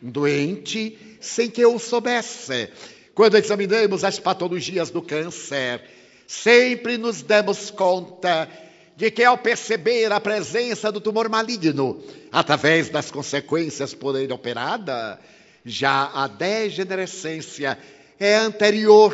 [0.00, 2.70] doente sem que eu soubesse?
[3.14, 5.82] Quando examinamos as patologias do câncer,
[6.26, 8.48] sempre nos damos conta
[8.96, 15.18] de que ao perceber a presença do tumor maligno, através das consequências por ele operada,
[15.66, 17.76] Já a degenerescência
[18.20, 19.12] é anterior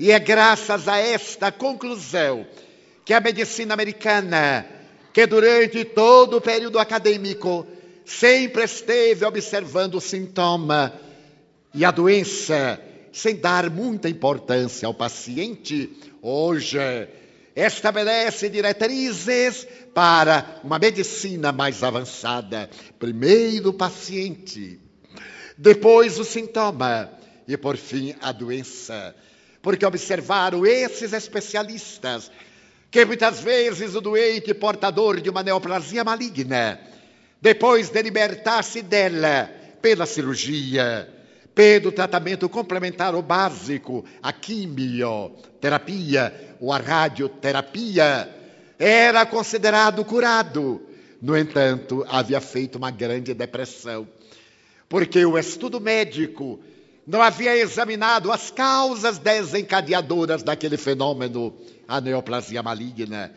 [0.00, 2.46] e é graças a esta conclusão
[3.04, 4.66] que a medicina americana,
[5.12, 7.66] que durante todo o período acadêmico
[8.04, 10.92] sempre esteve observando o sintoma
[11.74, 12.80] e a doença,
[13.12, 15.90] sem dar muita importância ao paciente,
[16.22, 16.78] hoje
[17.54, 22.68] estabelece diretrizes para uma medicina mais avançada.
[22.98, 24.80] Primeiro o paciente,
[25.56, 27.10] depois o sintoma
[27.46, 29.14] e por fim a doença.
[29.62, 32.30] Porque observaram esses especialistas
[32.94, 36.78] que muitas vezes o doente portador de uma neoplasia maligna,
[37.40, 39.50] depois de libertar-se dela
[39.82, 41.12] pela cirurgia,
[41.52, 48.32] pelo tratamento complementar ou básico, a quimioterapia ou a radioterapia,
[48.78, 50.80] era considerado curado.
[51.20, 54.06] No entanto, havia feito uma grande depressão,
[54.88, 56.60] porque o estudo médico
[57.06, 61.54] não havia examinado as causas desencadeadoras daquele fenômeno,
[61.86, 63.32] a neoplasia maligna.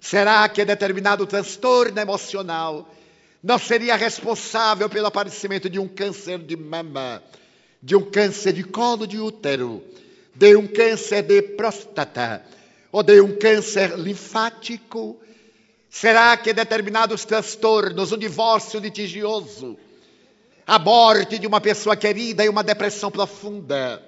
[0.00, 2.92] Será que determinado transtorno emocional
[3.42, 7.22] não seria responsável pelo aparecimento de um câncer de mama,
[7.80, 9.82] de um câncer de colo de útero,
[10.34, 12.44] de um câncer de próstata
[12.90, 15.20] ou de um câncer linfático?
[15.88, 19.76] Será que determinados transtornos, um divórcio litigioso,
[20.66, 24.02] a morte de uma pessoa querida e uma depressão profunda,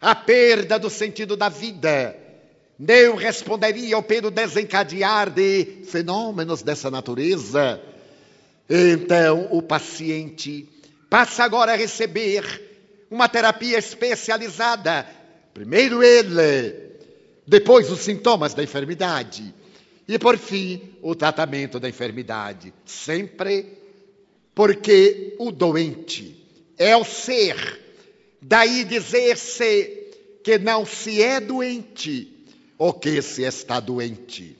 [0.00, 2.16] a perda do sentido da vida,
[2.78, 7.80] não responderiam pelo desencadear de fenômenos dessa natureza.
[8.68, 10.66] Então, o paciente
[11.10, 12.42] passa agora a receber
[13.10, 15.06] uma terapia especializada.
[15.52, 16.90] Primeiro ele,
[17.46, 19.52] depois os sintomas da enfermidade
[20.08, 22.72] e, por fim, o tratamento da enfermidade.
[22.86, 23.79] Sempre
[24.54, 26.36] porque o doente
[26.78, 27.56] é o ser.
[28.42, 30.00] Daí dizer-se
[30.42, 32.46] que não se é doente
[32.78, 34.56] ou que se está doente.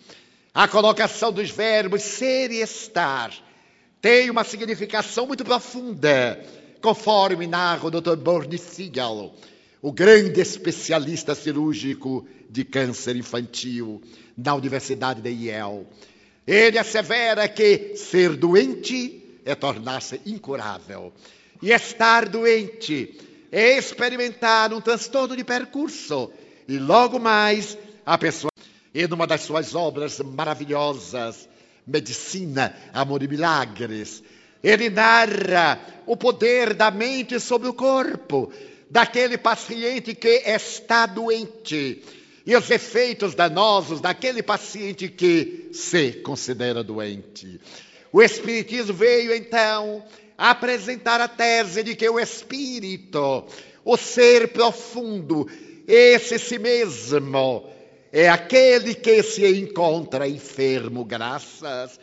[0.53, 3.33] A colocação dos verbos ser e estar
[4.01, 6.43] tem uma significação muito profunda,
[6.81, 8.17] conforme narra o Dr.
[8.17, 9.33] Bernie Siegel,
[9.83, 14.03] o grande especialista cirúrgico de câncer infantil
[14.37, 15.87] na Universidade de Yale.
[16.47, 19.20] Ele assevera que ser doente
[19.51, 21.13] é tornar-se incurável.
[21.63, 23.19] E estar doente
[23.53, 26.31] é experimentar um transtorno de percurso.
[26.67, 27.77] E logo mais,
[28.07, 28.51] a pessoa,
[28.95, 31.49] e numa das suas obras maravilhosas,
[31.87, 34.23] Medicina, Amor e Milagres,
[34.63, 38.53] ele narra o poder da mente sobre o corpo
[38.91, 42.03] daquele paciente que está doente
[42.47, 47.61] e os efeitos danosos daquele paciente que se considera doente.
[48.13, 50.05] O Espiritismo veio então
[50.37, 53.45] apresentar a tese de que o Espírito,
[53.85, 55.49] o ser profundo,
[55.87, 57.71] esse si mesmo,
[58.13, 62.01] é aquele que se encontra enfermo graças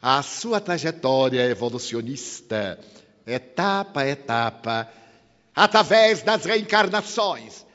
[0.00, 2.78] à sua trajetória evolucionista,
[3.26, 4.88] etapa a etapa,
[5.54, 7.66] através das reencarnações.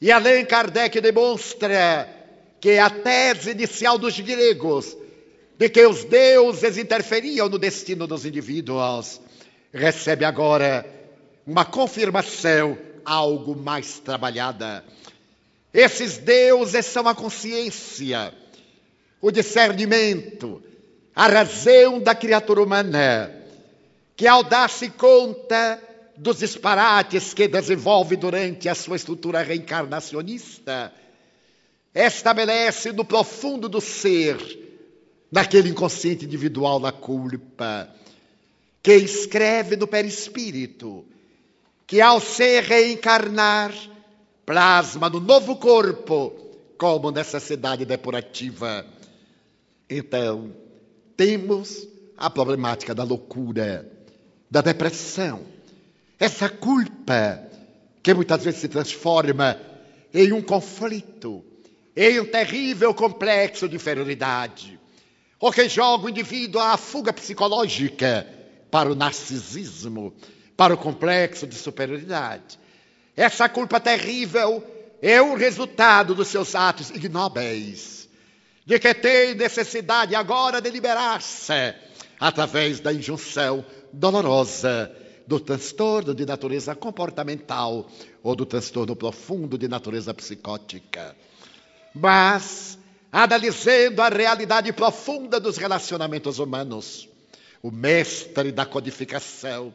[0.00, 2.08] E Allan Kardec demonstra
[2.60, 4.96] que a tese inicial dos gregos
[5.62, 9.20] de que os deuses interferiam no destino dos indivíduos,
[9.72, 10.84] recebe agora
[11.46, 14.84] uma confirmação algo mais trabalhada.
[15.72, 18.34] Esses deuses são a consciência,
[19.20, 20.60] o discernimento,
[21.14, 23.32] a razão da criatura humana,
[24.16, 25.80] que ao dar-se conta
[26.16, 30.92] dos disparates que desenvolve durante a sua estrutura reencarnacionista,
[31.94, 34.61] estabelece no profundo do ser
[35.32, 37.88] naquele inconsciente individual da culpa,
[38.82, 41.06] que escreve no perispírito,
[41.86, 43.72] que ao se reencarnar,
[44.44, 46.34] plasma no novo corpo
[46.76, 48.84] como necessidade depurativa.
[49.88, 50.54] Então,
[51.16, 53.90] temos a problemática da loucura,
[54.50, 55.46] da depressão,
[56.20, 57.42] essa culpa
[58.02, 59.58] que muitas vezes se transforma
[60.12, 61.42] em um conflito,
[61.96, 64.81] em um terrível complexo de inferioridade
[65.42, 68.24] ou que joga o indivíduo à fuga psicológica
[68.70, 70.14] para o narcisismo,
[70.56, 72.56] para o complexo de superioridade.
[73.16, 74.64] Essa culpa terrível
[75.02, 78.08] é o resultado dos seus atos ignóbeis,
[78.64, 81.74] de que tem necessidade agora de liberar-se
[82.20, 84.94] através da injunção dolorosa
[85.26, 87.90] do transtorno de natureza comportamental
[88.22, 91.16] ou do transtorno profundo de natureza psicótica.
[91.92, 92.78] Mas
[93.12, 97.06] analisando a realidade profunda dos relacionamentos humanos.
[97.62, 99.72] O mestre da codificação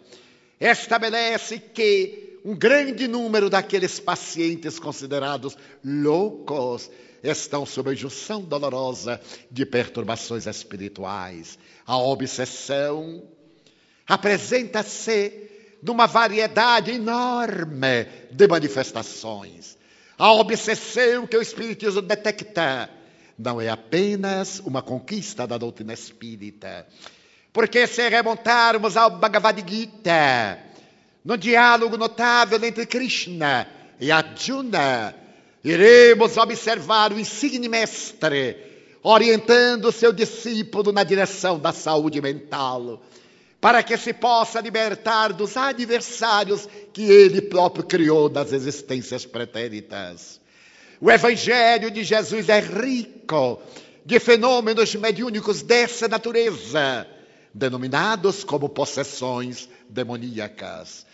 [0.59, 6.89] estabelece que um grande número daqueles pacientes considerados loucos
[7.23, 9.21] estão sob a injunção dolorosa
[9.51, 11.59] de perturbações espirituais.
[11.85, 13.23] A obsessão
[14.07, 15.49] apresenta-se
[15.81, 19.77] numa variedade enorme de manifestações.
[20.17, 22.89] A obsessão que o Espiritismo detecta
[23.37, 26.87] não é apenas uma conquista da doutrina espírita.
[27.53, 30.59] Porque se remontarmos ao Bhagavad Gita,
[31.23, 33.67] no diálogo notável entre Krishna
[33.99, 35.15] e Arjuna,
[35.63, 38.57] iremos observar o insigne mestre
[39.03, 43.01] orientando seu discípulo na direção da saúde mental
[43.59, 50.39] para que se possa libertar dos adversários que ele próprio criou das existências pretéritas.
[50.99, 53.61] O Evangelho de Jesus é rico
[54.03, 57.05] de fenômenos mediúnicos dessa natureza,
[57.53, 61.05] denominados como possessões demoníacas.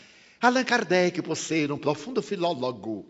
[0.41, 3.05] Allan Kardec, por ser um profundo filólogo,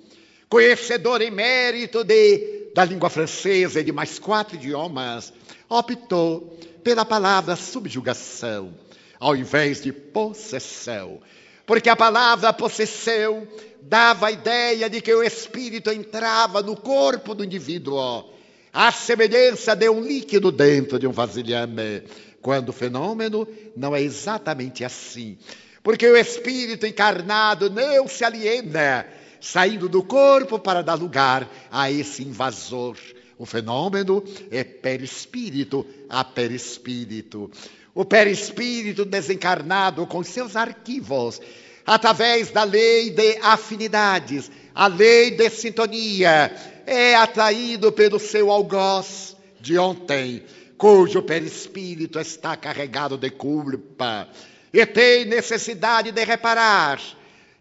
[0.50, 5.32] conhecedor em mérito de, da língua francesa e de mais quatro idiomas,
[5.70, 8.74] optou pela palavra subjugação
[9.20, 11.22] ao invés de possessão.
[11.66, 13.48] Porque a palavra possessão
[13.88, 18.26] dava a ideia de que o espírito entrava no corpo do indivíduo,
[18.72, 22.04] à semelhança de um líquido dentro de um vasilhame,
[22.42, 25.38] quando o fenômeno não é exatamente assim.
[25.82, 29.06] Porque o espírito encarnado não se aliena,
[29.40, 32.98] saindo do corpo para dar lugar a esse invasor.
[33.38, 37.52] O fenômeno é perispírito a perispírito
[37.96, 41.40] o perispírito desencarnado com seus arquivos,
[41.86, 46.52] através da lei de afinidades, a lei de sintonia,
[46.86, 50.44] é atraído pelo seu algoz de ontem,
[50.78, 54.28] cujo perispírito está carregado de culpa
[54.74, 57.00] e tem necessidade de reparar.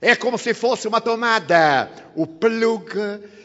[0.01, 1.89] É como se fosse uma tomada.
[2.17, 2.91] O plug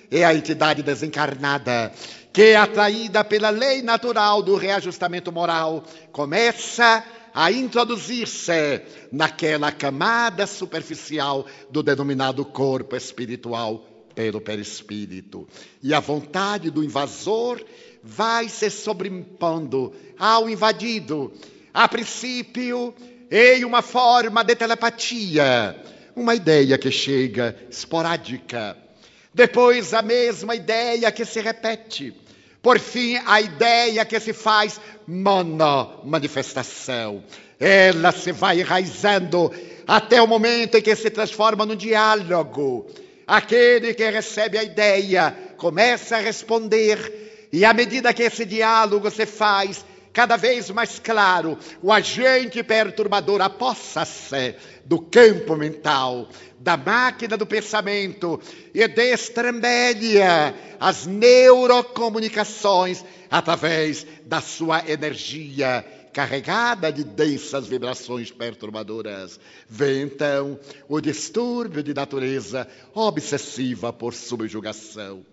[0.10, 1.92] é a entidade desencarnada
[2.32, 7.04] que, atraída pela lei natural do reajustamento moral, começa a
[7.52, 8.82] introduzir-se
[9.12, 13.86] naquela camada superficial do denominado corpo espiritual
[14.16, 15.48] pelo perispírito.
[15.84, 17.64] E a vontade do invasor
[18.02, 21.32] vai se sobreimpondo ao invadido,
[21.72, 22.96] a princípio
[23.30, 25.80] em uma forma de telepatia,
[26.16, 28.76] uma ideia que chega esporádica.
[29.32, 32.27] Depois a mesma ideia que se repete
[32.68, 37.24] por fim, a ideia que se faz mono-manifestação.
[37.58, 39.50] Ela se vai enraizando
[39.88, 42.86] até o momento em que se transforma num diálogo.
[43.26, 49.26] Aquele que recebe a ideia começa a responder, e à medida que esse diálogo se
[49.26, 49.86] faz,
[50.18, 56.28] cada vez mais claro, o agente perturbador apossa-se do campo mental,
[56.60, 58.42] da máquina do pensamento
[58.74, 69.40] e destrambelha as neurocomunicações através da sua energia carregada de densas vibrações perturbadoras.
[69.70, 70.60] Vê então
[70.90, 75.24] o distúrbio de natureza obsessiva por subjugação.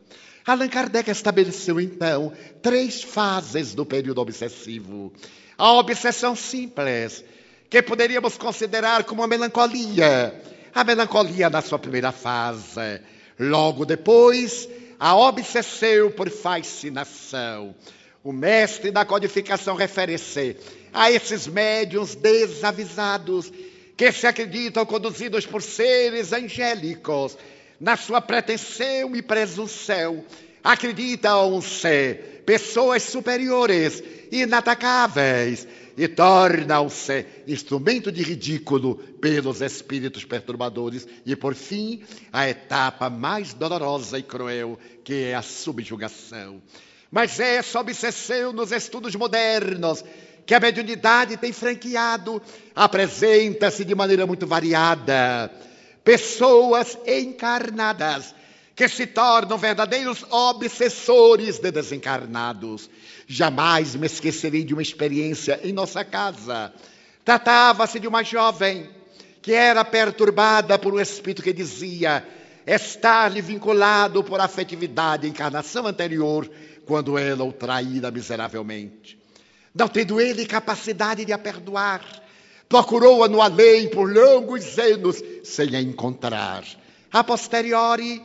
[0.47, 5.11] Allan Kardec estabeleceu então três fases do período obsessivo.
[5.57, 7.25] A obsessão simples,
[7.71, 10.39] que poderíamos considerar como a melancolia.
[10.75, 13.01] A melancolia na sua primeira fase.
[13.39, 14.69] Logo depois,
[15.01, 17.75] a obsessão por fascinação.
[18.23, 20.57] O mestre da codificação refere-se
[20.93, 23.51] a esses médiuns desavisados
[23.97, 27.37] que se acreditam conduzidos por seres angélicos
[27.81, 30.25] na sua pretensão e presunção,
[30.63, 35.67] acreditam ser pessoas superiores, inatacáveis,
[35.97, 41.07] e tornam-se instrumento de ridículo pelos espíritos perturbadores.
[41.25, 42.03] E, por fim,
[42.33, 46.61] a etapa mais dolorosa e cruel, que é a subjugação.
[47.11, 50.05] Mas essa obsessão nos estudos modernos,
[50.45, 52.43] que a mediunidade tem franqueado,
[52.75, 55.51] apresenta-se de maneira muito variada
[56.05, 58.35] pessoas encarnadas
[58.77, 62.91] que se tornam verdadeiros obsessores de desencarnados.
[63.27, 66.73] Jamais me esquecerei de uma experiência em nossa casa.
[67.25, 68.91] Tratava-se de uma jovem
[69.41, 72.27] que era perturbada por um espírito que dizia
[72.67, 76.51] estar-lhe vinculado por afetividade à encarnação anterior,
[76.87, 79.19] quando ela o traíra miseravelmente.
[79.75, 82.03] Não tendo ele capacidade de a perdoar,
[82.75, 86.65] Procurou-a no além por longos anos sem a encontrar.
[87.13, 88.21] A posteriori,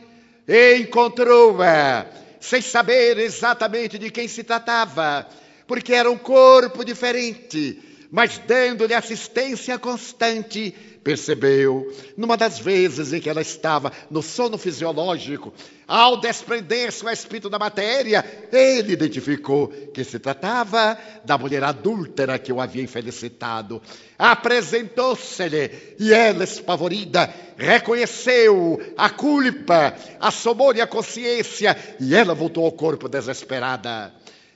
[0.76, 2.04] encontrou-a
[2.40, 5.24] sem saber exatamente de quem se tratava,
[5.68, 7.80] porque era um corpo diferente,
[8.10, 15.52] mas dando-lhe assistência constante, percebeu, numa das vezes em que ela estava no sono fisiológico,
[15.88, 22.52] ao desprender-se o espírito da matéria, ele identificou que se tratava da mulher adúltera que
[22.52, 23.82] o havia infelicitado.
[24.18, 33.08] Apresentou-se-lhe e ela, espavorida, reconheceu a culpa, assomou-lhe a consciência e ela voltou ao corpo
[33.08, 34.12] desesperada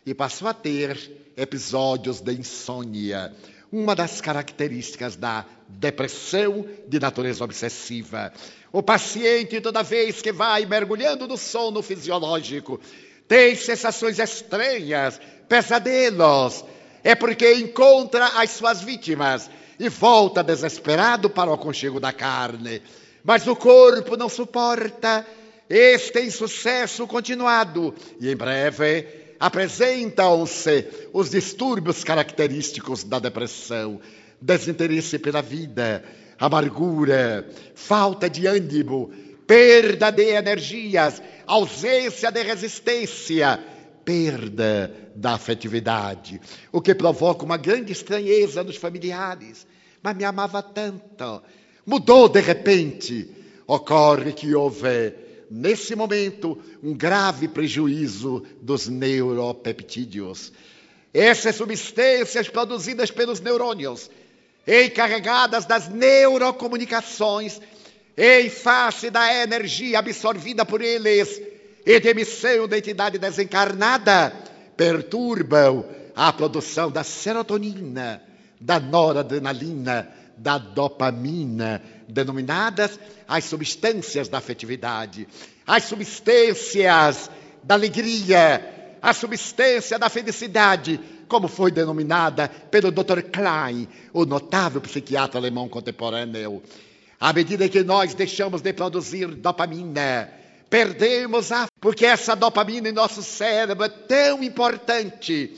[0.06, 3.32] e passou a ter episódios de insônia,
[3.72, 8.32] uma das características da depressão de natureza obsessiva.
[8.72, 12.80] O paciente, toda vez que vai mergulhando no sono fisiológico,
[13.28, 16.64] tem sensações estranhas, pesadelos.
[17.02, 22.82] É porque encontra as suas vítimas e volta desesperado para o aconchego da carne.
[23.22, 25.26] Mas o corpo não suporta
[25.68, 29.06] este insucesso continuado e em breve
[29.40, 34.00] apresentam-se os distúrbios característicos da depressão:
[34.44, 36.04] desinteresse pela vida,
[36.38, 39.10] amargura, falta de ânimo,
[39.46, 43.58] perda de energias, ausência de resistência,
[44.04, 46.38] perda da afetividade,
[46.70, 49.66] o que provoca uma grande estranheza nos familiares.
[50.02, 51.42] Mas me amava tanto,
[51.86, 53.30] mudou de repente.
[53.66, 55.14] Ocorre que houve
[55.50, 60.52] nesse momento, um grave prejuízo dos neuropeptídeos.
[61.14, 64.10] Essas substâncias produzidas pelos neurônios,
[64.66, 67.60] encarregadas das neurocomunicações,
[68.16, 71.40] em face da energia absorvida por eles
[71.84, 74.32] e de emissão da entidade desencarnada,
[74.76, 75.84] perturbam
[76.14, 78.22] a produção da serotonina,
[78.60, 85.28] da noradrenalina, da dopamina, denominadas as substâncias da afetividade,
[85.66, 87.30] as substâncias
[87.62, 93.22] da alegria, a substância da felicidade, como foi denominada pelo Dr.
[93.22, 96.62] Klein, o notável psiquiatra alemão contemporâneo.
[97.20, 100.30] À medida que nós deixamos de produzir dopamina,
[100.68, 101.66] perdemos a.
[101.80, 105.52] Porque essa dopamina em nosso cérebro é tão importante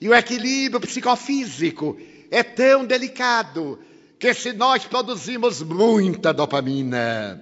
[0.00, 1.98] e o equilíbrio psicofísico
[2.30, 3.78] é tão delicado
[4.18, 7.40] que se nós produzimos muita dopamina,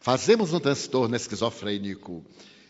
[0.00, 2.24] fazemos um transtorno esquizofrênico.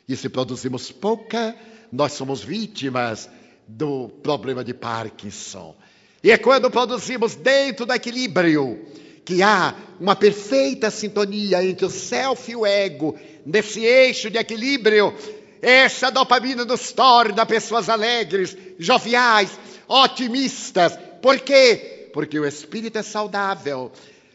[0.09, 1.57] E se produzimos pouca,
[1.91, 3.29] nós somos vítimas
[3.77, 5.75] do problema de Parkinson.
[6.23, 8.87] E é quando produzimos dentro do equilíbrio
[9.25, 15.15] que há uma perfeita sintonia entre o self e o ego, nesse eixo de equilíbrio,
[15.61, 19.51] essa dopamina nos torna pessoas alegres, joviais,
[19.89, 20.99] otimistas.
[21.21, 21.93] Por quê?
[22.13, 23.91] porque o espírito é saudável.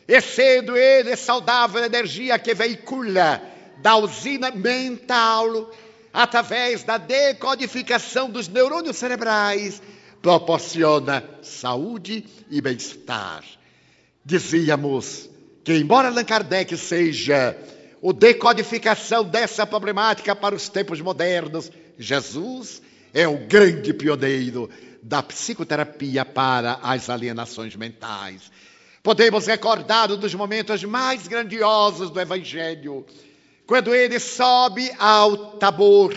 [0.07, 3.41] E sendo ele saudável, a energia que veicula
[3.77, 5.71] da usina mental,
[6.17, 9.79] através da decodificação dos neurônios cerebrais,
[10.19, 13.43] proporciona saúde e bem-estar.
[14.25, 15.29] Dizíamos
[15.63, 17.55] que, embora Allan Kardec seja
[18.01, 22.81] o decodificação dessa problemática para os tempos modernos, Jesus
[23.13, 24.71] é o grande pioneiro
[25.03, 28.51] da psicoterapia para as alienações mentais.
[29.03, 33.05] Podemos recordar um dos momentos mais grandiosos do Evangelho,
[33.67, 36.15] quando ele sobe ao Tabor,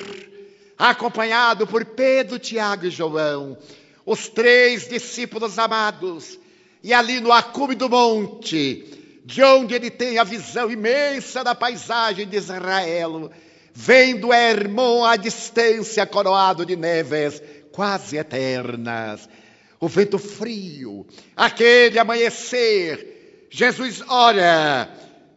[0.79, 3.59] acompanhado por Pedro, Tiago e João,
[4.07, 6.39] os três discípulos amados,
[6.83, 12.27] e ali no acume do monte, de onde ele tem a visão imensa da paisagem
[12.27, 13.31] de Israel,
[13.75, 17.43] vendo Hermon à distância, coroado de neves,
[17.73, 19.29] quase eternas.
[19.81, 23.49] O vento frio, aquele amanhecer.
[23.51, 24.89] Jesus ora,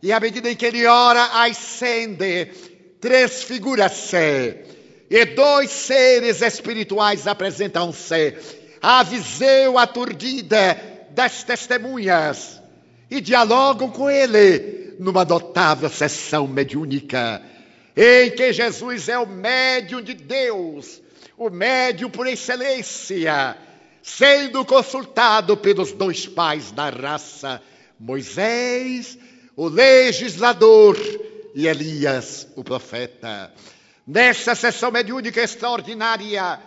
[0.04, 2.51] e à medida em que ele ora, ascende,
[2.99, 4.58] transfigura-se,
[5.10, 8.36] e dois seres espirituais apresentam-se.
[8.82, 10.78] A visão aturdida
[11.12, 12.62] das testemunhas
[13.10, 17.41] e dialogam com ele numa notável sessão mediúnica,
[17.95, 21.01] em que Jesus é o médium de Deus
[21.38, 23.58] o médium por excelência,
[24.01, 27.62] sendo consultado pelos dois pais da raça,
[27.99, 29.18] Moisés,
[29.56, 30.97] o legislador,
[31.56, 33.51] e Elias, o profeta.
[34.06, 36.60] Nessa sessão mediúnica extraordinária,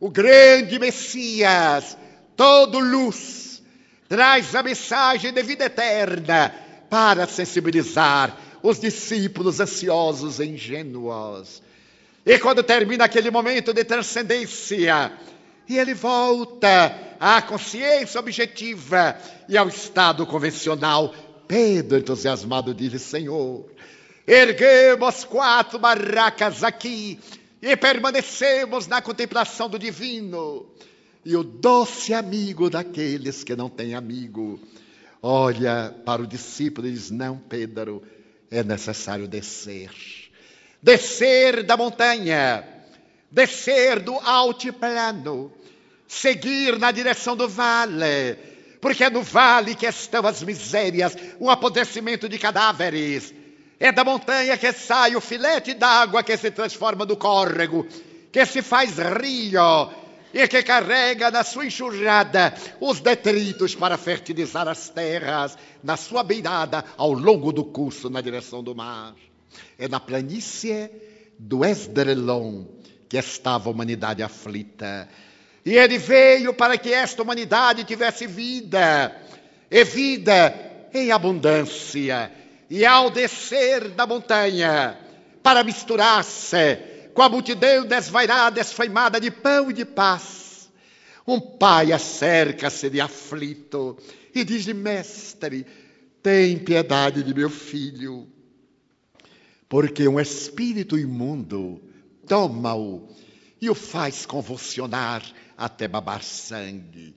[0.00, 1.96] o grande Messias,
[2.36, 3.62] todo luz,
[4.08, 6.54] traz a mensagem de vida eterna
[6.88, 11.62] para sensibilizar os discípulos ansiosos e ingênuos.
[12.24, 15.12] E quando termina aquele momento de transcendência,
[15.68, 19.16] e ele volta à consciência objetiva
[19.48, 21.12] e ao estado convencional,
[21.48, 23.64] Pedro, entusiasmado, diz: Senhor,
[24.26, 27.18] erguemos quatro barracas aqui
[27.62, 30.66] e permanecemos na contemplação do divino.
[31.24, 34.60] e o doce amigo daqueles que não têm amigo.
[35.20, 38.02] Olha para o discípulo e diz: Não, Pedro,
[38.50, 39.90] é necessário descer.
[40.82, 42.64] Descer da montanha,
[43.30, 45.52] descer do altiplano,
[46.06, 48.38] seguir na direção do vale,
[48.80, 53.34] porque é no vale que estão as misérias, o apodrecimento de cadáveres.
[53.80, 57.86] É da montanha que sai o filete d'água que se transforma no córrego,
[58.32, 59.90] que se faz rio
[60.32, 66.84] e que carrega na sua enxurrada os detritos para fertilizar as terras na sua beirada
[66.96, 69.14] ao longo do curso na direção do mar.
[69.78, 70.90] É na planície
[71.38, 72.64] do Esdrelon
[73.08, 75.08] que estava a humanidade aflita.
[75.68, 79.14] E ele veio para que esta humanidade tivesse vida,
[79.70, 82.32] e vida em abundância.
[82.70, 84.96] E ao descer da montanha,
[85.42, 86.78] para misturar-se
[87.12, 90.70] com a multidão desvairada, esfaimada de pão e de paz.
[91.26, 93.98] Um pai acerca-se de aflito
[94.34, 95.66] e diz-lhe: Mestre,
[96.22, 98.26] tem piedade de meu filho,
[99.68, 101.78] porque um espírito imundo
[102.26, 103.06] toma-o
[103.60, 105.22] e o faz convulsionar
[105.58, 107.16] até babar sangue.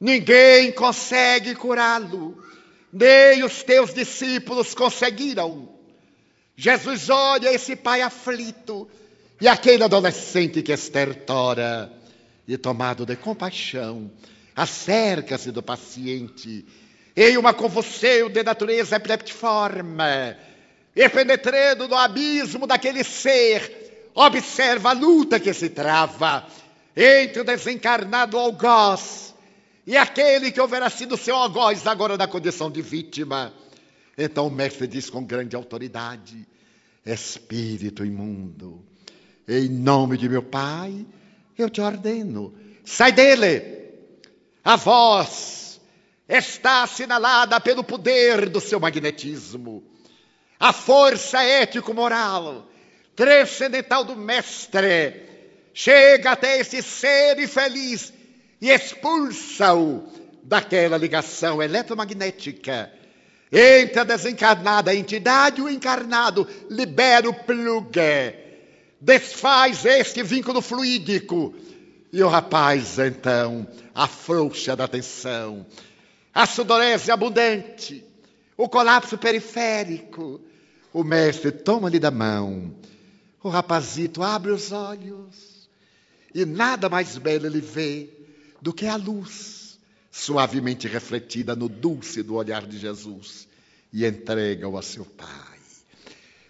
[0.00, 2.36] Ninguém consegue curá-lo,
[2.92, 5.68] nem os teus discípulos conseguiram.
[6.56, 8.88] Jesus olha esse pai aflito
[9.40, 11.92] e aquele adolescente que estertora,
[12.48, 14.10] e tomado de compaixão,
[14.56, 16.66] acerca-se do paciente
[17.16, 20.36] em uma convulsão de natureza epileptiforme,
[20.96, 26.44] e penetrando no abismo daquele ser, observa a luta que se trava
[27.00, 29.32] entre o desencarnado algoz
[29.86, 33.54] e aquele que houvera sido seu algoz agora na condição de vítima.
[34.16, 36.44] Então o mestre diz com grande autoridade:
[37.06, 38.84] Espírito imundo,
[39.46, 41.06] em nome de meu Pai,
[41.56, 42.52] eu te ordeno,
[42.84, 43.78] sai dele.
[44.64, 45.80] A voz
[46.28, 49.84] está assinalada pelo poder do seu magnetismo.
[50.58, 52.68] A força ético-moral
[53.14, 55.27] transcendental do Mestre
[55.78, 58.12] chega até esse ser infeliz
[58.60, 60.02] e expulsa-o
[60.42, 62.92] daquela ligação eletromagnética
[63.52, 68.34] entre a desencarnada entidade e o encarnado, libera o plugue
[69.00, 71.54] desfaz este vínculo fluídico.
[72.12, 73.64] E o rapaz, então,
[73.94, 75.64] afrouxa da tensão.
[76.34, 78.04] A sudorese abundante,
[78.56, 80.40] o colapso periférico.
[80.92, 82.74] O mestre toma-lhe da mão.
[83.40, 85.57] O rapazito abre os olhos
[86.38, 88.08] e nada mais belo ele vê
[88.62, 89.78] do que a luz
[90.10, 93.48] suavemente refletida no dulce do olhar de Jesus
[93.92, 95.58] e entrega-o a seu pai.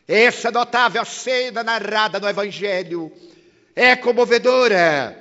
[0.07, 3.11] Essa notável cena narrada no Evangelho
[3.75, 5.17] é comovedora.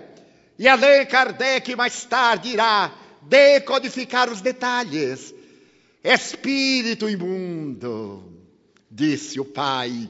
[0.60, 5.34] E Allan Kardec mais tarde irá decodificar os detalhes.
[6.04, 8.32] Espírito imundo,
[8.90, 10.10] disse o Pai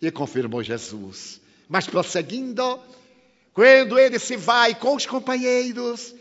[0.00, 1.40] e confirmou Jesus.
[1.68, 2.80] Mas prosseguindo,
[3.54, 6.12] quando ele se vai com os companheiros,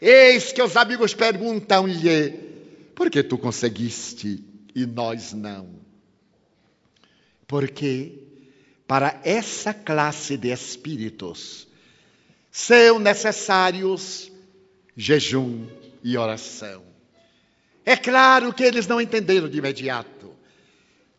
[0.00, 2.30] eis que os amigos perguntam-lhe:
[2.94, 4.42] por que tu conseguiste
[4.74, 5.68] e nós não?
[7.48, 8.12] Porque
[8.86, 11.66] para essa classe de espíritos
[12.52, 14.30] são necessários
[14.96, 15.66] jejum
[16.04, 16.84] e oração.
[17.84, 20.32] É claro que eles não entenderam de imediato.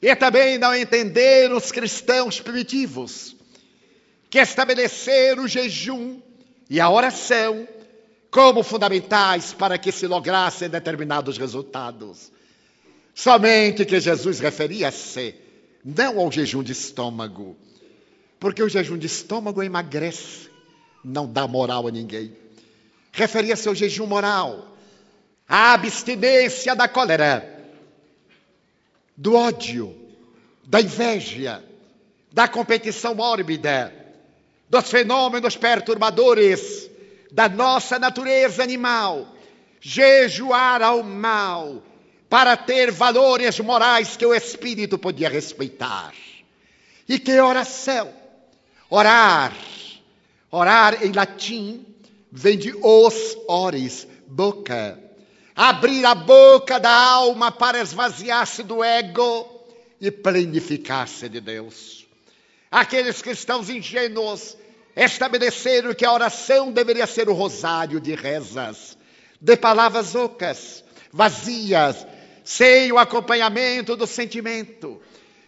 [0.02, 3.36] E também não entenderam os cristãos primitivos,
[4.32, 6.22] que estabeleceram o jejum
[6.70, 7.68] e a oração
[8.32, 12.32] como fundamentais para que se lograssem determinados resultados.
[13.14, 15.36] Somente que Jesus referia-se
[15.84, 17.58] não ao jejum de estômago,
[18.40, 20.50] porque o jejum de estômago emagrece,
[21.04, 22.34] não dá moral a ninguém.
[23.12, 24.78] Referia-se ao jejum moral,
[25.46, 27.70] à abstinência da cólera,
[29.18, 29.94] do ódio,
[30.66, 31.62] da inveja,
[32.32, 34.01] da competição mórbida,
[34.72, 36.90] dos fenômenos perturbadores
[37.30, 39.28] da nossa natureza animal,
[39.82, 41.84] jejuar ao mal,
[42.30, 46.14] para ter valores morais que o espírito podia respeitar.
[47.08, 48.14] E que oração?
[48.90, 49.54] Orar.
[50.50, 51.86] Orar em latim
[52.32, 54.98] vem de os ores, boca.
[55.54, 59.68] Abrir a boca da alma para esvaziar-se do ego
[60.00, 62.06] e plenificar-se de Deus.
[62.72, 64.56] Aqueles cristãos ingênuos
[64.96, 68.98] estabeleceram que a oração deveria ser o rosário de rezas,
[69.40, 72.06] de palavras ocas, vazias,
[72.44, 75.02] sem o acompanhamento do sentimento.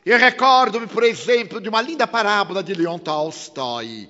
[0.05, 4.09] E recordo-me, por exemplo, de uma linda parábola de Leon Tolstói.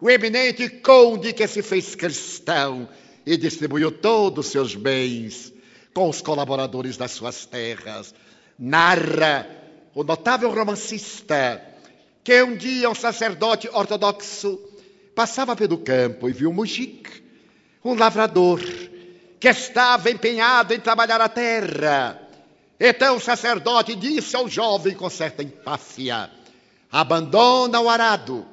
[0.00, 2.88] o eminente conde que se fez cristão
[3.24, 5.52] e distribuiu todos os seus bens
[5.94, 8.14] com os colaboradores das suas terras.
[8.58, 9.46] Narra
[9.94, 11.62] o notável romancista
[12.24, 14.71] que um dia um sacerdote ortodoxo
[15.14, 17.22] passava pelo campo e viu mujik,
[17.84, 18.60] um lavrador,
[19.38, 22.20] que estava empenhado em trabalhar a terra.
[22.78, 26.30] Então o sacerdote disse ao jovem com certa empáfia:
[26.90, 28.46] abandona o arado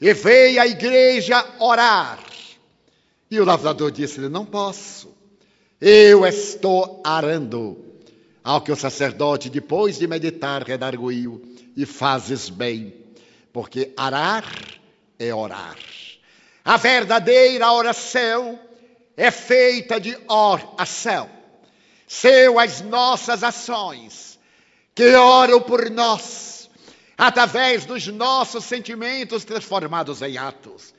[0.00, 2.18] e veio à igreja orar.
[3.30, 5.14] E o lavrador disse-lhe: Não posso,
[5.80, 7.78] eu estou arando.
[8.42, 11.42] Ao que o sacerdote, depois de meditar, redarguiu:
[11.76, 12.94] E fazes bem,
[13.52, 14.44] porque arar
[15.24, 15.76] é orar.
[16.64, 18.58] A verdadeira oração
[19.16, 21.28] é feita de oração.
[22.06, 24.38] São as nossas ações
[24.94, 26.70] que oram por nós
[27.16, 30.94] através dos nossos sentimentos transformados em atos,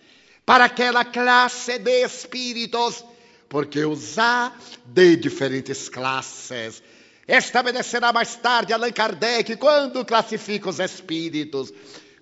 [0.46, 3.04] para aquela classe de espíritos,
[3.50, 4.54] porque os há
[4.86, 6.82] de diferentes classes.
[7.28, 11.74] Estabelecerá mais tarde Allan Kardec quando classifica os espíritos,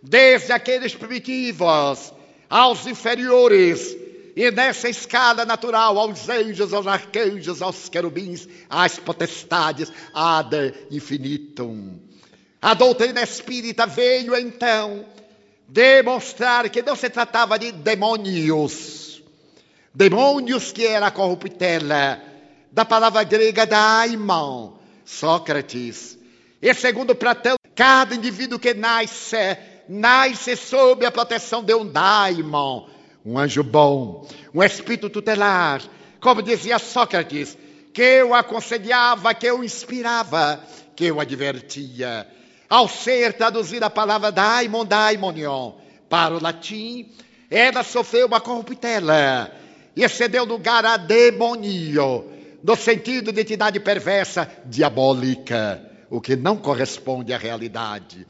[0.03, 2.13] desde aqueles primitivos
[2.49, 3.97] aos inferiores,
[4.35, 11.99] e nessa escala natural, aos anjos, aos arcanjos, aos querubins, às potestades, ad infinitum.
[12.61, 15.05] A doutrina espírita veio então
[15.67, 19.21] demonstrar que não se tratava de demônios,
[19.93, 22.21] demônios que era a corruptela
[22.71, 24.73] da palavra grega daimon,
[25.05, 26.17] Sócrates.
[26.61, 29.57] E segundo Platão, cada indivíduo que nasce,
[29.87, 32.87] nasce sob a proteção de um daimon,
[33.25, 35.81] um anjo bom, um espírito tutelar,
[36.19, 37.57] como dizia Sócrates,
[37.93, 40.63] que eu aconselhava, que eu inspirava,
[40.95, 42.27] que eu advertia.
[42.69, 45.73] Ao ser traduzida a palavra daimon, daimonion,
[46.09, 47.11] para o latim,
[47.49, 49.51] ela sofreu uma corruptela
[49.95, 52.31] e excedeu lugar a demonio,
[52.63, 58.25] no sentido de entidade perversa, diabólica, o que não corresponde à realidade.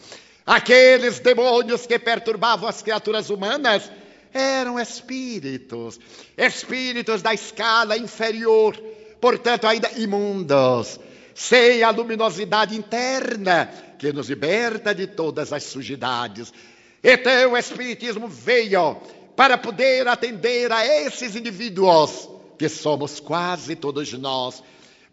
[0.45, 3.89] Aqueles demônios que perturbavam as criaturas humanas
[4.33, 5.99] eram espíritos,
[6.37, 8.75] espíritos da escala inferior,
[9.21, 10.99] portanto ainda imundos,
[11.33, 16.51] sem a luminosidade interna que nos liberta de todas as sujidades.
[17.01, 18.97] Então o Espiritismo veio
[19.35, 24.61] para poder atender a esses indivíduos, que somos quase todos nós,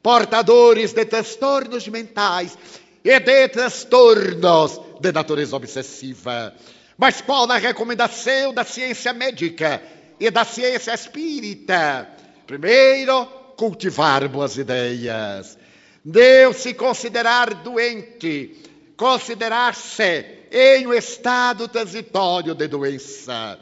[0.02, 2.56] portadores de transtornos mentais
[3.04, 6.54] e de transtornos de natureza obsessiva.
[6.96, 9.82] Mas qual a recomendação da ciência médica
[10.18, 12.08] e da ciência espírita?
[12.46, 13.26] Primeiro,
[13.56, 15.56] cultivar boas ideias.
[16.04, 18.70] Deus se considerar doente
[19.00, 23.58] considerar-se em um estado transitório de doença.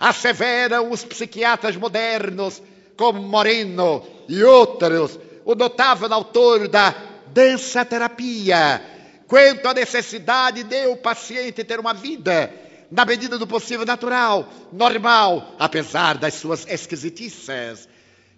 [0.00, 2.60] Asseveram os psiquiatras modernos,
[2.96, 6.92] como Moreno e outros, o notável autor da
[7.32, 8.82] dança terapia,
[9.26, 12.52] quanto à necessidade de o paciente ter uma vida,
[12.90, 17.88] na medida do possível, natural, normal, apesar das suas esquisitices.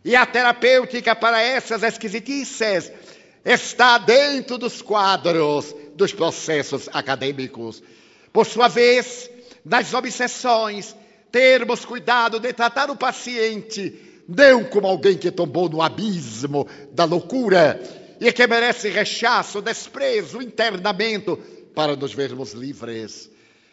[0.04, 2.92] E a terapêutica para essas esquisitices
[3.44, 7.82] está dentro dos quadros dos processos acadêmicos.
[8.32, 9.28] Por sua vez,
[9.64, 10.94] nas obsessões,
[11.32, 17.80] termos cuidado de tratar o paciente não como alguém que tombou no abismo da loucura
[18.20, 21.36] e que merece rechaço, desprezo, internamento
[21.74, 23.30] para nos vermos livres.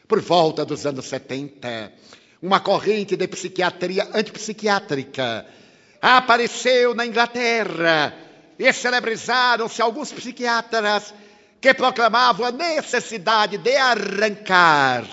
[0.08, 1.94] Por volta dos anos 70,
[2.42, 5.46] uma corrente de psiquiatria antipsiquiátrica
[6.02, 8.14] apareceu na Inglaterra
[8.58, 11.14] e celebrizaram-se alguns psiquiatras
[11.62, 15.08] que proclamavam a necessidade de arrancar,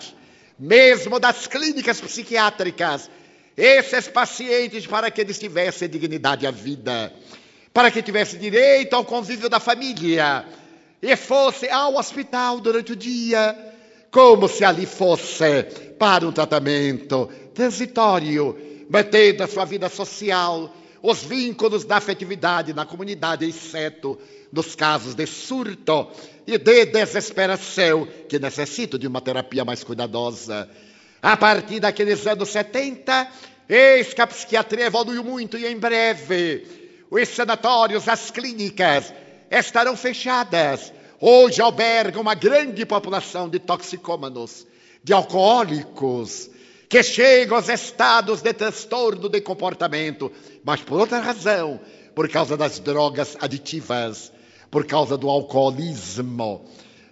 [0.59, 3.11] mesmo das clínicas psiquiátricas,
[3.55, 7.13] esses pacientes para que eles tivessem dignidade à vida,
[7.79, 10.45] para que tivessem direito ao convívio da família
[11.01, 13.57] e fosse ao hospital durante o dia,
[14.11, 15.63] como se ali fosse
[15.97, 18.59] para um tratamento transitório,
[18.91, 24.19] mantendo a sua vida social, os vínculos da afetividade na comunidade, exceto
[24.53, 26.09] nos casos de surto
[26.49, 30.69] e de desesperação, que necessitam de uma terapia mais cuidadosa.
[31.23, 33.31] A partir daqueles anos 70,
[33.69, 36.78] eis que a psiquiatria evoluiu muito e em breve
[37.11, 39.13] os sanatórios, as clínicas
[39.51, 40.93] estarão fechadas.
[41.21, 44.67] Hoje albergam uma grande população de toxicômanos,
[45.03, 46.51] de alcoólicos,
[46.89, 50.31] que chegam aos estados de transtorno de comportamento,
[50.65, 51.81] mas por outra razão,
[52.15, 54.33] por causa das drogas aditivas,
[54.71, 56.65] por causa do alcoolismo.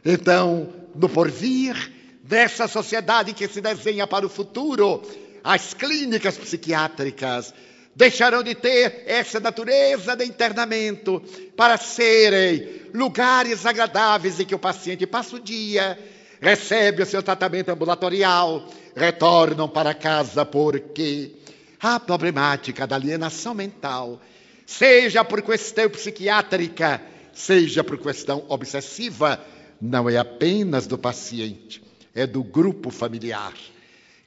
[0.05, 1.93] Então, no porvir
[2.23, 5.03] dessa sociedade que se desenha para o futuro,
[5.45, 7.53] as clínicas psiquiátricas
[7.97, 11.21] deixarão de ter essa natureza de internamento
[11.57, 15.99] para serem lugares agradáveis em que o paciente passa o dia,
[16.39, 21.33] recebe o seu tratamento ambulatorial, retornam para casa porque
[21.81, 24.21] a problemática da alienação mental,
[24.67, 27.01] seja por questão psiquiátrica,
[27.33, 29.41] seja por questão obsessiva,
[29.81, 31.83] não é apenas do paciente,
[32.15, 33.55] é do grupo familiar.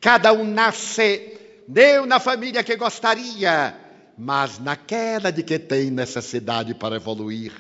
[0.02, 1.39] Cada um nasce
[1.70, 3.76] não na família que gostaria,
[4.18, 7.54] mas naquela de que tem necessidade para evoluir.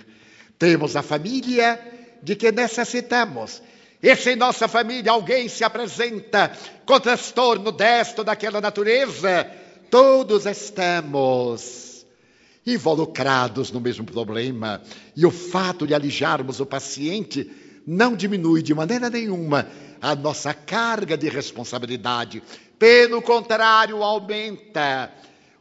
[0.57, 1.79] Temos a família
[2.23, 3.61] de que necessitamos.
[4.01, 6.51] E se em nossa família alguém se apresenta
[6.87, 9.47] com transtorno desta ou daquela natureza,
[9.91, 12.03] todos estamos
[12.65, 14.81] involucrados no mesmo problema.
[15.15, 17.47] E o fato de alijarmos o paciente
[17.85, 19.67] não diminui de maneira nenhuma
[20.01, 22.41] a nossa carga de responsabilidade.
[22.77, 25.11] Pelo contrário, aumenta.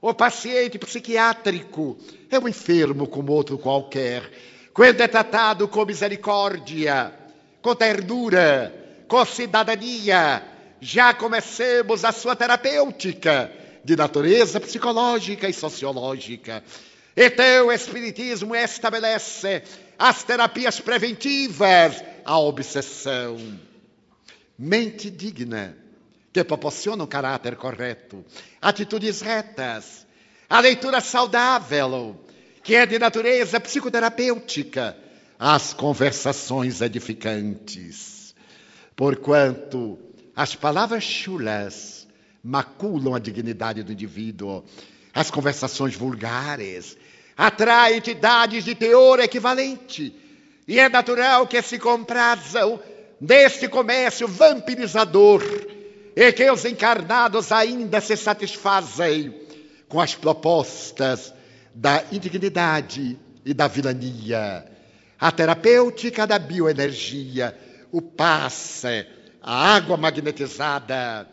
[0.01, 1.99] O paciente psiquiátrico
[2.30, 4.30] é um enfermo como outro qualquer.
[4.72, 7.12] Quando é tratado com misericórdia,
[7.61, 8.72] com ternura,
[9.09, 10.43] com cidadania,
[10.80, 13.51] já comecemos a sua terapêutica
[13.84, 16.62] de natureza psicológica e sociológica.
[17.16, 19.64] Então, o Espiritismo estabelece
[19.99, 23.36] as terapias preventivas à obsessão.
[24.59, 25.76] Mente digna
[26.32, 28.24] que proporciona um caráter correto,
[28.61, 30.06] atitudes retas,
[30.50, 32.18] a leitura saudável,
[32.62, 34.96] que é de natureza psicoterapêutica,
[35.38, 38.34] as conversações edificantes.
[38.96, 39.98] Porquanto
[40.34, 42.09] as palavras chulas
[42.42, 44.64] maculam a dignidade do indivíduo,
[45.14, 46.96] as conversações vulgares
[47.36, 50.14] atraem entidades de teor equivalente,
[50.66, 52.80] e é natural que se comprazam
[53.20, 55.42] deste comércio vampirizador
[56.14, 59.34] e que os encarnados ainda se satisfazem
[59.88, 61.32] com as propostas
[61.74, 64.64] da indignidade e da vilania,
[65.18, 67.56] a terapêutica da bioenergia,
[67.90, 69.06] o passe,
[69.40, 71.26] a água magnetizada,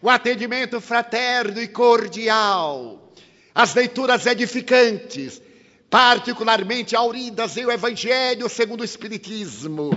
[0.00, 3.12] o atendimento fraterno e cordial,
[3.54, 5.42] as leituras edificantes,
[5.90, 9.90] particularmente auridas em o Evangelho segundo o Espiritismo,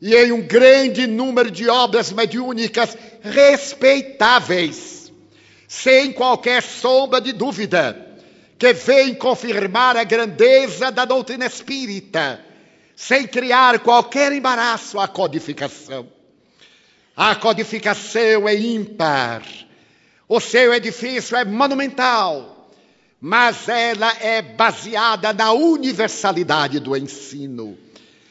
[0.00, 5.12] e em um grande número de obras mediúnicas respeitáveis,
[5.68, 8.08] sem qualquer sombra de dúvida,
[8.58, 12.44] que vem confirmar a grandeza da doutrina espírita,
[12.96, 16.08] sem criar qualquer embaraço à codificação.
[17.16, 19.42] A codificação é ímpar,
[20.26, 22.70] o seu edifício é monumental,
[23.20, 27.76] mas ela é baseada na universalidade do ensino.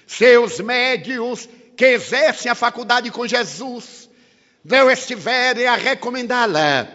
[0.08, 1.48] Seus médios
[1.80, 4.10] que exercem a faculdade com Jesus
[4.66, 6.90] não estiverem a recomendá-la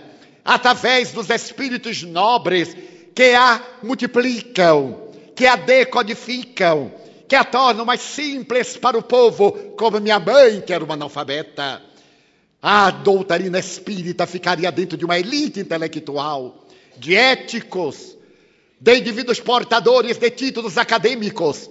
[0.44, 2.76] através dos espíritos nobres
[3.14, 6.92] que a multiplicam, que a decodificam,
[7.26, 11.80] que a tornam mais simples para o povo, como minha mãe, que era uma analfabeta.
[12.60, 16.62] A doutrina espírita ficaria dentro de uma elite intelectual,
[16.98, 18.18] de éticos,
[18.78, 21.70] de indivíduos portadores de títulos acadêmicos,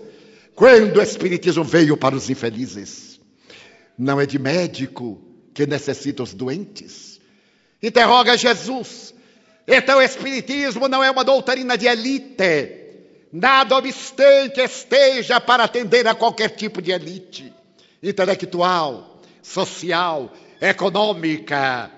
[0.55, 3.19] quando o Espiritismo veio para os infelizes,
[3.97, 5.21] não é de médico
[5.53, 7.19] que necessita os doentes.
[7.81, 9.13] Interroga Jesus.
[9.67, 12.83] Então, o Espiritismo não é uma doutrina de elite,
[13.31, 17.51] nada obstante esteja para atender a qualquer tipo de elite
[18.01, 20.31] intelectual, social,
[20.61, 21.89] econômica,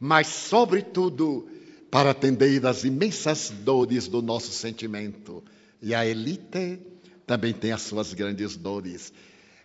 [0.00, 1.48] mas, sobretudo,
[1.90, 5.42] para atender às imensas dores do nosso sentimento.
[5.80, 6.80] E a elite
[7.28, 9.12] também tem as suas grandes dores.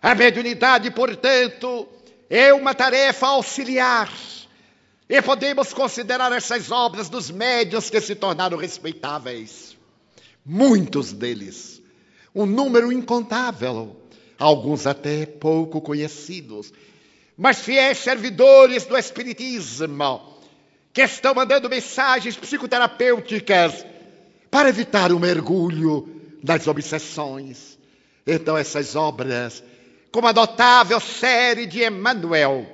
[0.00, 1.88] A mediunidade, portanto,
[2.28, 4.12] é uma tarefa auxiliar.
[5.08, 9.78] E podemos considerar essas obras dos médios que se tornaram respeitáveis.
[10.44, 11.80] Muitos deles,
[12.34, 13.96] um número incontável,
[14.38, 16.70] alguns até pouco conhecidos,
[17.34, 20.38] mas fiéis servidores do Espiritismo,
[20.92, 23.86] que estão mandando mensagens psicoterapêuticas
[24.50, 26.13] para evitar o mergulho
[26.44, 27.78] das obsessões.
[28.26, 29.64] Então, essas obras,
[30.12, 32.66] como a notável série de Emmanuel,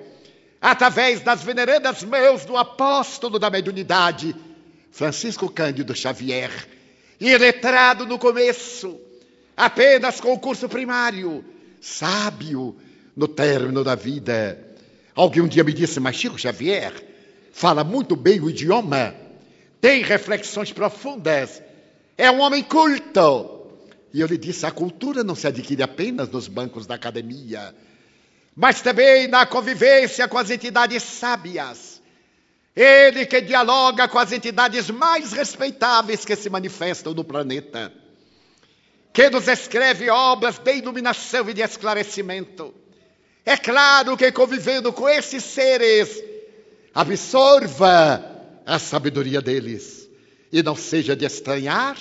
[0.60, 4.34] através das venerandas mãos do apóstolo da mediunidade,
[4.90, 6.50] Francisco Cândido Xavier,
[7.20, 9.00] e letrado no começo,
[9.56, 11.44] apenas com o curso primário,
[11.80, 12.76] sábio
[13.14, 14.58] no término da vida.
[15.14, 16.92] Alguém um dia me disse, mas Chico Xavier
[17.52, 19.14] fala muito bem o idioma,
[19.80, 21.62] tem reflexões profundas,
[22.18, 23.59] é um homem culto.
[24.12, 27.74] E eu lhe disse: a cultura não se adquire apenas nos bancos da academia,
[28.54, 32.00] mas também na convivência com as entidades sábias.
[32.74, 37.92] Ele que dialoga com as entidades mais respeitáveis que se manifestam no planeta,
[39.12, 42.74] que nos escreve obras de iluminação e de esclarecimento.
[43.44, 46.22] É claro que convivendo com esses seres,
[46.94, 48.24] absorva
[48.64, 50.08] a sabedoria deles
[50.52, 51.96] e não seja de estranhar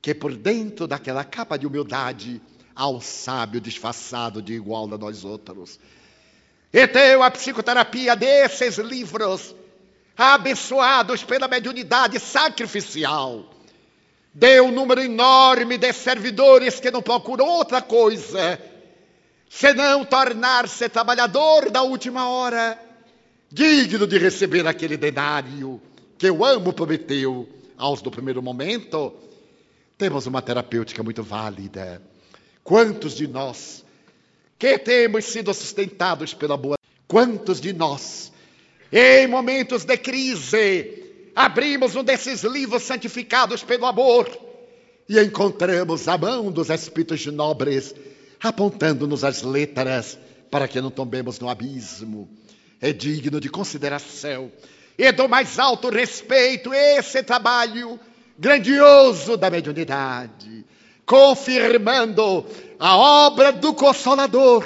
[0.00, 2.40] que por dentro daquela capa de humildade
[2.74, 5.78] há um sábio disfarçado de igual a nós outros.
[6.72, 9.54] Então, a psicoterapia desses livros,
[10.16, 13.44] abençoados pela mediunidade sacrificial,
[14.32, 18.58] deu um número enorme de servidores que não procuram outra coisa
[19.50, 22.80] senão tornar-se trabalhador da última hora,
[23.50, 25.82] digno de receber aquele denário
[26.16, 29.12] que o amo prometeu aos do primeiro momento.
[30.00, 32.00] Temos uma terapêutica muito válida.
[32.64, 33.84] Quantos de nós
[34.58, 36.78] que temos sido sustentados pela boa.
[37.06, 38.32] Quantos de nós,
[38.90, 41.04] em momentos de crise,
[41.36, 44.26] abrimos um desses livros santificados pelo amor
[45.06, 47.94] e encontramos a mão dos espíritos nobres
[48.42, 50.18] apontando-nos as letras
[50.50, 52.26] para que não tombemos no abismo.
[52.80, 54.50] É digno de consideração
[54.96, 58.00] e do mais alto respeito esse trabalho
[58.40, 60.64] grandioso da mediunidade
[61.04, 62.46] confirmando
[62.78, 64.64] a obra do Consolador,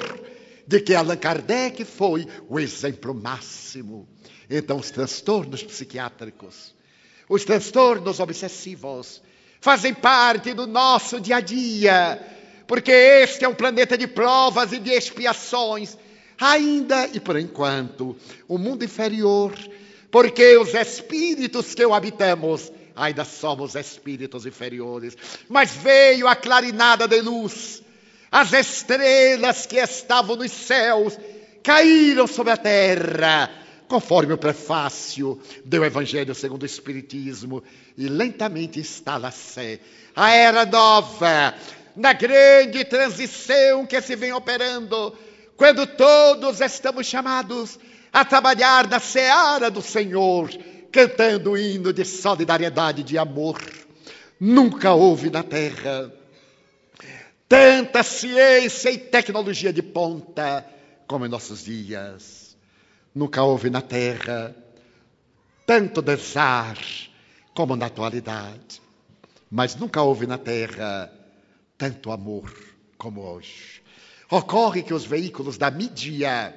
[0.67, 4.07] de que Allan Kardec foi o exemplo máximo.
[4.49, 6.75] Então, os transtornos psiquiátricos,
[7.29, 9.23] os transtornos obsessivos,
[9.59, 12.23] fazem parte do nosso dia a dia,
[12.67, 15.97] porque este é um planeta de provas e de expiações,
[16.39, 18.15] ainda e por enquanto,
[18.47, 19.53] o mundo inferior,
[20.11, 25.17] porque os espíritos que o habitamos ainda somos espíritos inferiores.
[25.49, 27.83] Mas veio a clarinada de luz,
[28.31, 31.19] as estrelas que estavam nos céus
[31.63, 33.51] caíram sobre a terra,
[33.89, 37.63] conforme o prefácio do Evangelho segundo o Espiritismo,
[37.97, 39.81] e lentamente instala-se
[40.15, 41.55] a era nova,
[41.97, 45.17] na grande transição que se vem operando,
[45.57, 47.79] quando todos estamos chamados
[48.13, 50.51] a trabalhar na seara do Senhor
[50.95, 53.61] cantando o hino de solidariedade e de amor.
[54.39, 56.15] Nunca houve na Terra
[57.49, 60.65] tanta ciência e tecnologia de ponta
[61.09, 62.57] como em nossos dias.
[63.13, 64.55] Nunca houve na Terra
[65.67, 66.79] tanto dançar
[67.53, 68.81] como na atualidade.
[69.51, 71.13] Mas nunca houve na Terra
[71.77, 72.55] tanto amor
[72.97, 73.83] como hoje.
[74.31, 76.55] Ocorre que os veículos da mídia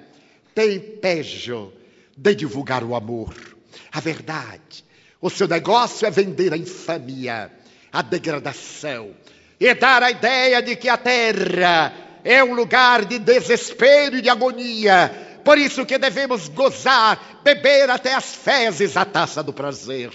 [0.53, 1.73] têm pejo
[2.15, 3.57] de divulgar o amor
[3.91, 4.86] a verdade.
[5.21, 7.51] O seu negócio é vender a infamia,
[7.91, 9.15] a degradação
[9.59, 14.30] e dar a ideia de que a terra é um lugar de desespero e de
[14.30, 15.39] agonia.
[15.43, 20.11] Por isso que devemos gozar, beber até as fezes a taça do prazer.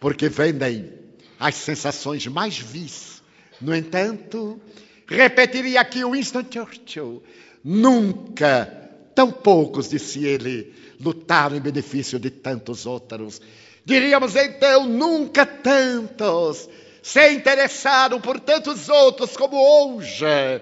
[0.00, 0.92] Porque vendem
[1.38, 3.22] as sensações mais vis.
[3.60, 4.60] No entanto,
[5.06, 7.22] repetiria aqui Winston Churchill:
[7.64, 8.85] nunca,
[9.16, 13.40] tão poucos, disse ele, lutaram em benefício de tantos outros.
[13.82, 16.68] Diríamos então, nunca tantos
[17.02, 20.60] se interessaram por tantos outros como hoje,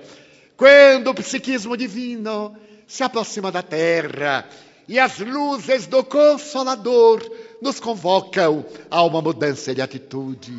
[0.57, 4.48] quando o psiquismo divino se aproxima da terra
[4.86, 7.28] e as luzes do Consolador
[7.61, 10.57] nos convocam a uma mudança de atitude.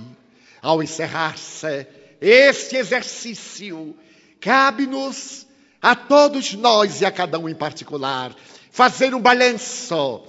[0.61, 1.87] Ao encerrar-se
[2.19, 3.95] este exercício,
[4.41, 5.44] cabe-nos
[5.85, 8.35] a todos nós e a cada um em particular
[8.71, 10.23] fazer um balanço.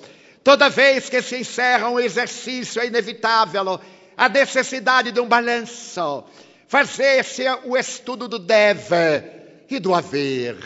[0.45, 3.81] Toda vez que se encerra um exercício, é inevitável
[4.15, 6.25] a necessidade de um balanço.
[6.69, 9.25] Fazer-se o estudo do deve
[9.71, 10.59] e do haver.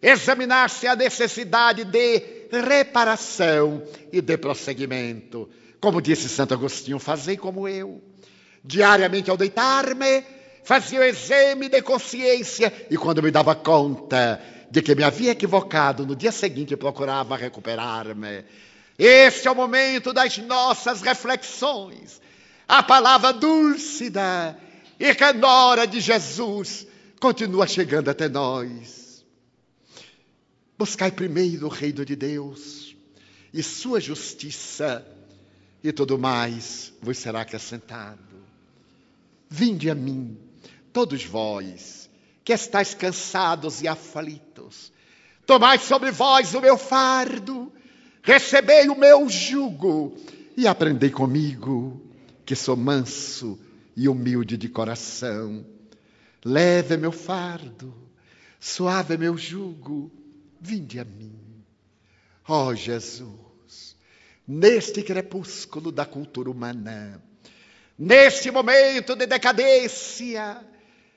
[0.00, 5.46] Examinar-se a necessidade de reparação e de prosseguimento.
[5.78, 8.00] Como disse Santo Agostinho, fazei como eu.
[8.64, 10.24] Diariamente ao deitar-me,
[10.62, 14.40] fazia o exame de consciência e quando me dava conta
[14.70, 18.44] de que me havia equivocado, no dia seguinte procurava recuperar-me.
[18.98, 22.20] Este é o momento das nossas reflexões.
[22.66, 24.56] A palavra dúlcida
[24.98, 26.86] e canora de Jesus
[27.20, 29.24] continua chegando até nós.
[30.78, 32.96] Buscai primeiro o reino de Deus
[33.52, 35.06] e sua justiça,
[35.84, 38.18] e tudo mais vos será acrescentado.
[39.50, 40.38] Vinde a mim,
[40.92, 42.10] todos vós
[42.44, 44.92] que estáis cansados e aflitos.
[45.46, 47.72] Tomai sobre vós o meu fardo,
[48.22, 50.16] recebei o meu jugo
[50.56, 52.00] e aprendei comigo,
[52.44, 53.58] que sou manso
[53.96, 55.64] e humilde de coração.
[56.44, 57.94] Leve meu fardo,
[58.58, 60.10] suave meu jugo,
[60.60, 61.38] vinde a mim.
[62.48, 63.96] Ó oh, Jesus,
[64.46, 67.22] neste crepúsculo da cultura humana,
[67.96, 70.60] neste momento de decadência,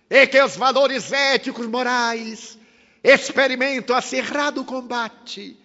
[0.09, 2.57] em que os valores éticos morais
[3.03, 5.57] experimentam acirrado combate,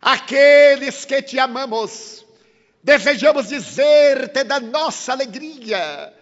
[0.00, 2.24] aqueles que te amamos,
[2.82, 6.12] desejamos dizer-te da nossa alegria,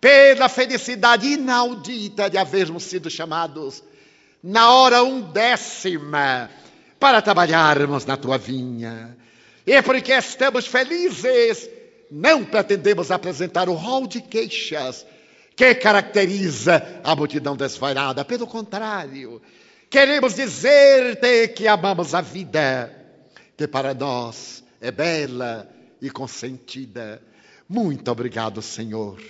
[0.00, 3.82] pela felicidade inaudita de havermos sido chamados
[4.42, 6.50] na hora undécima
[7.00, 9.16] para trabalharmos na tua vinha.
[9.66, 11.70] E porque estamos felizes,
[12.10, 15.06] não pretendemos apresentar o rol de queixas
[15.56, 18.24] que caracteriza a multidão desvairada.
[18.24, 19.40] Pelo contrário,
[19.88, 22.92] queremos dizer-te que amamos a vida,
[23.56, 25.68] que para nós é bela
[26.00, 27.22] e consentida.
[27.68, 29.20] Muito obrigado, Senhor,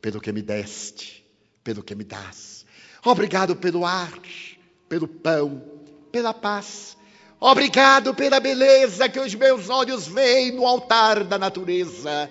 [0.00, 1.24] pelo que me deste,
[1.62, 2.64] pelo que me dás.
[3.04, 4.12] Obrigado pelo ar,
[4.88, 5.62] pelo pão,
[6.10, 6.96] pela paz.
[7.38, 12.30] Obrigado pela beleza que os meus olhos veem no altar da natureza.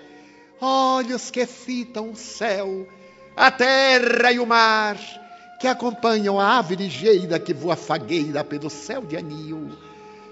[0.60, 2.88] Olhos que fitam o céu,
[3.36, 4.98] a terra e o mar,
[5.60, 9.70] que acompanham a ave ligeira que voa fagueira pelo céu de anil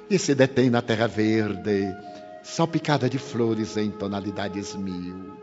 [0.10, 1.96] e se detém na terra verde,
[2.44, 5.34] salpicada de flores em tonalidades mil.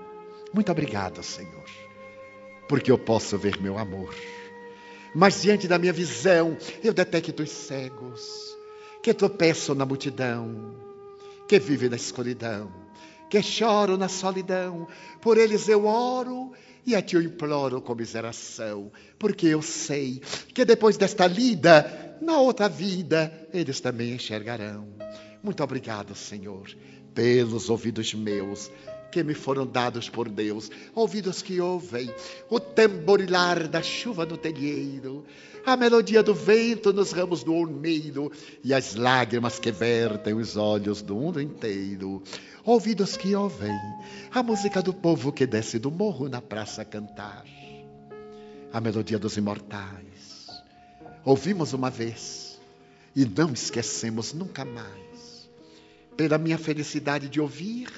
[0.52, 1.64] Muito obrigado, Senhor,
[2.68, 4.14] porque eu posso ver meu amor
[5.14, 8.56] mas diante da minha visão, eu detecto os cegos
[9.02, 10.74] que tropeçam na multidão,
[11.48, 12.70] que vivem na escuridão,
[13.28, 14.86] que choram na solidão.
[15.20, 16.52] Por eles eu oro
[16.86, 20.20] e a ti eu imploro comiseração, porque eu sei
[20.54, 24.88] que depois desta lida, na outra vida, eles também enxergarão.
[25.42, 26.68] Muito obrigado, Senhor,
[27.14, 28.70] pelos ouvidos meus
[29.10, 32.08] que me foram dados por Deus, ouvidos que ouvem
[32.48, 35.24] o tamborilar da chuva no telheiro,
[35.66, 38.32] a melodia do vento nos ramos do ormeiro
[38.64, 42.22] e as lágrimas que vertem os olhos do mundo inteiro.
[42.70, 43.76] Ouvidos que ouvem
[44.30, 47.44] a música do povo que desce do morro na praça a cantar,
[48.72, 50.46] a melodia dos imortais.
[51.24, 52.60] Ouvimos uma vez
[53.16, 55.50] e não esquecemos nunca mais.
[56.16, 57.90] Pela minha felicidade de ouvir,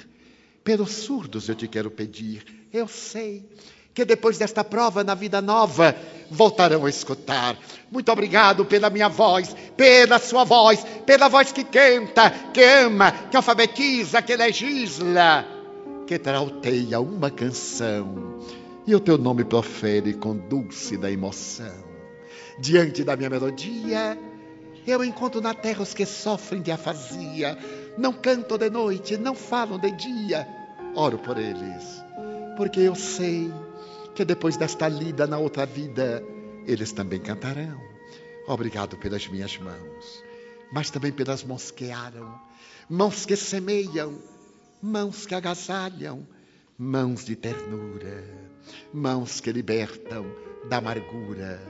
[0.63, 2.67] pelos surdos eu te quero pedir.
[2.73, 3.47] Eu sei
[3.93, 5.95] que depois desta prova na vida nova
[6.29, 7.57] voltarão a escutar.
[7.91, 13.37] Muito obrigado pela minha voz, pela sua voz, pela voz que canta, que ama, que
[13.37, 15.45] alfabetiza, que legisla,
[16.07, 18.41] que trauteia uma canção
[18.85, 21.83] e o teu nome profere com dulce da emoção.
[22.59, 24.17] Diante da minha melodia,
[24.85, 27.57] eu encontro na terra os que sofrem de afasia,
[27.97, 30.47] não cantam de noite, não falam de dia.
[30.95, 32.03] Oro por eles,
[32.57, 33.51] porque eu sei
[34.15, 36.23] que depois desta lida na outra vida,
[36.65, 37.81] eles também cantarão.
[38.47, 40.23] Obrigado pelas minhas mãos,
[40.71, 42.39] mas também pelas mãos que aram,
[42.89, 44.17] mãos que semeiam,
[44.81, 46.27] mãos que agasalham,
[46.77, 48.23] mãos de ternura,
[48.93, 50.25] mãos que libertam
[50.69, 51.61] da amargura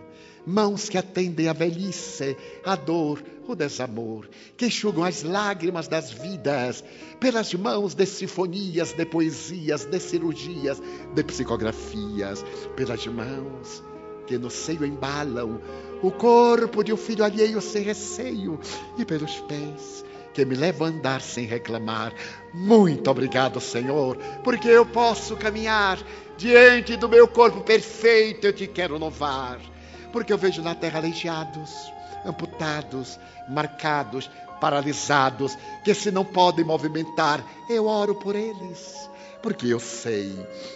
[0.45, 6.83] mãos que atendem a velhice, a dor, o desamor, que enxugam as lágrimas das vidas,
[7.19, 10.81] pelas mãos de sinfonias, de poesias, de cirurgias,
[11.13, 12.43] de psicografias,
[12.75, 13.83] pelas mãos
[14.25, 15.59] que no seio embalam
[16.01, 18.59] o corpo de um filho alheio sem receio,
[18.97, 22.13] e pelos pés que me levam a andar sem reclamar.
[22.53, 25.99] Muito obrigado, Senhor, porque eu posso caminhar
[26.37, 29.72] diante do meu corpo perfeito, eu te quero louvar
[30.13, 31.91] porque eu vejo na terra aleijados,
[32.23, 33.19] amputados,
[33.49, 34.29] marcados,
[34.61, 39.09] paralisados, que se não podem movimentar, eu oro por eles.
[39.41, 40.33] Porque eu sei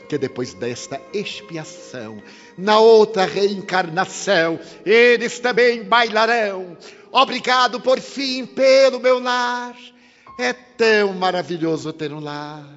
[0.10, 2.22] que depois desta expiação,
[2.58, 6.76] na outra reencarnação, eles também bailarão.
[7.10, 9.78] Obrigado por fim pelo meu lar.
[10.38, 12.68] É tão maravilhoso ter um lar.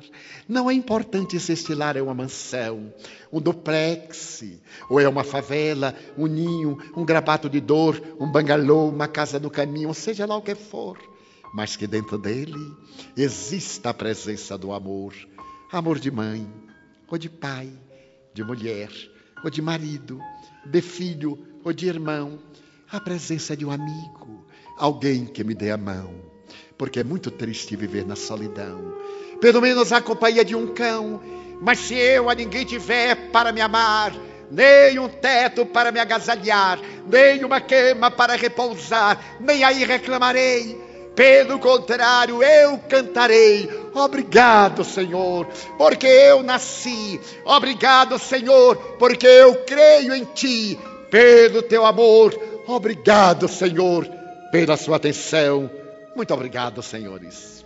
[0.50, 2.92] Não é importante se este lar é uma mansão,
[3.32, 4.42] um duplex,
[4.88, 9.48] ou é uma favela, um ninho, um grabato de dor, um bangalô, uma casa no
[9.48, 10.98] caminho, seja lá o que for,
[11.54, 12.76] mas que dentro dele
[13.16, 15.14] exista a presença do amor.
[15.70, 16.44] Amor de mãe,
[17.08, 17.70] ou de pai,
[18.34, 18.90] de mulher,
[19.44, 20.20] ou de marido,
[20.66, 22.40] de filho ou de irmão,
[22.90, 24.44] a presença de um amigo,
[24.76, 26.12] alguém que me dê a mão,
[26.76, 28.99] porque é muito triste viver na solidão
[29.40, 31.20] pelo menos a companhia de um cão.
[31.60, 34.12] Mas se eu a ninguém tiver para me amar,
[34.50, 40.90] nem um teto para me agasalhar, nem uma cama para repousar, nem aí reclamarei.
[41.14, 43.68] Pelo contrário, eu cantarei.
[43.94, 45.46] Obrigado, Senhor,
[45.76, 47.20] porque eu nasci.
[47.44, 50.78] Obrigado, Senhor, porque eu creio em Ti.
[51.10, 52.32] Pelo Teu amor.
[52.66, 54.06] Obrigado, Senhor,
[54.50, 55.70] pela Sua atenção.
[56.14, 57.59] Muito obrigado, senhores.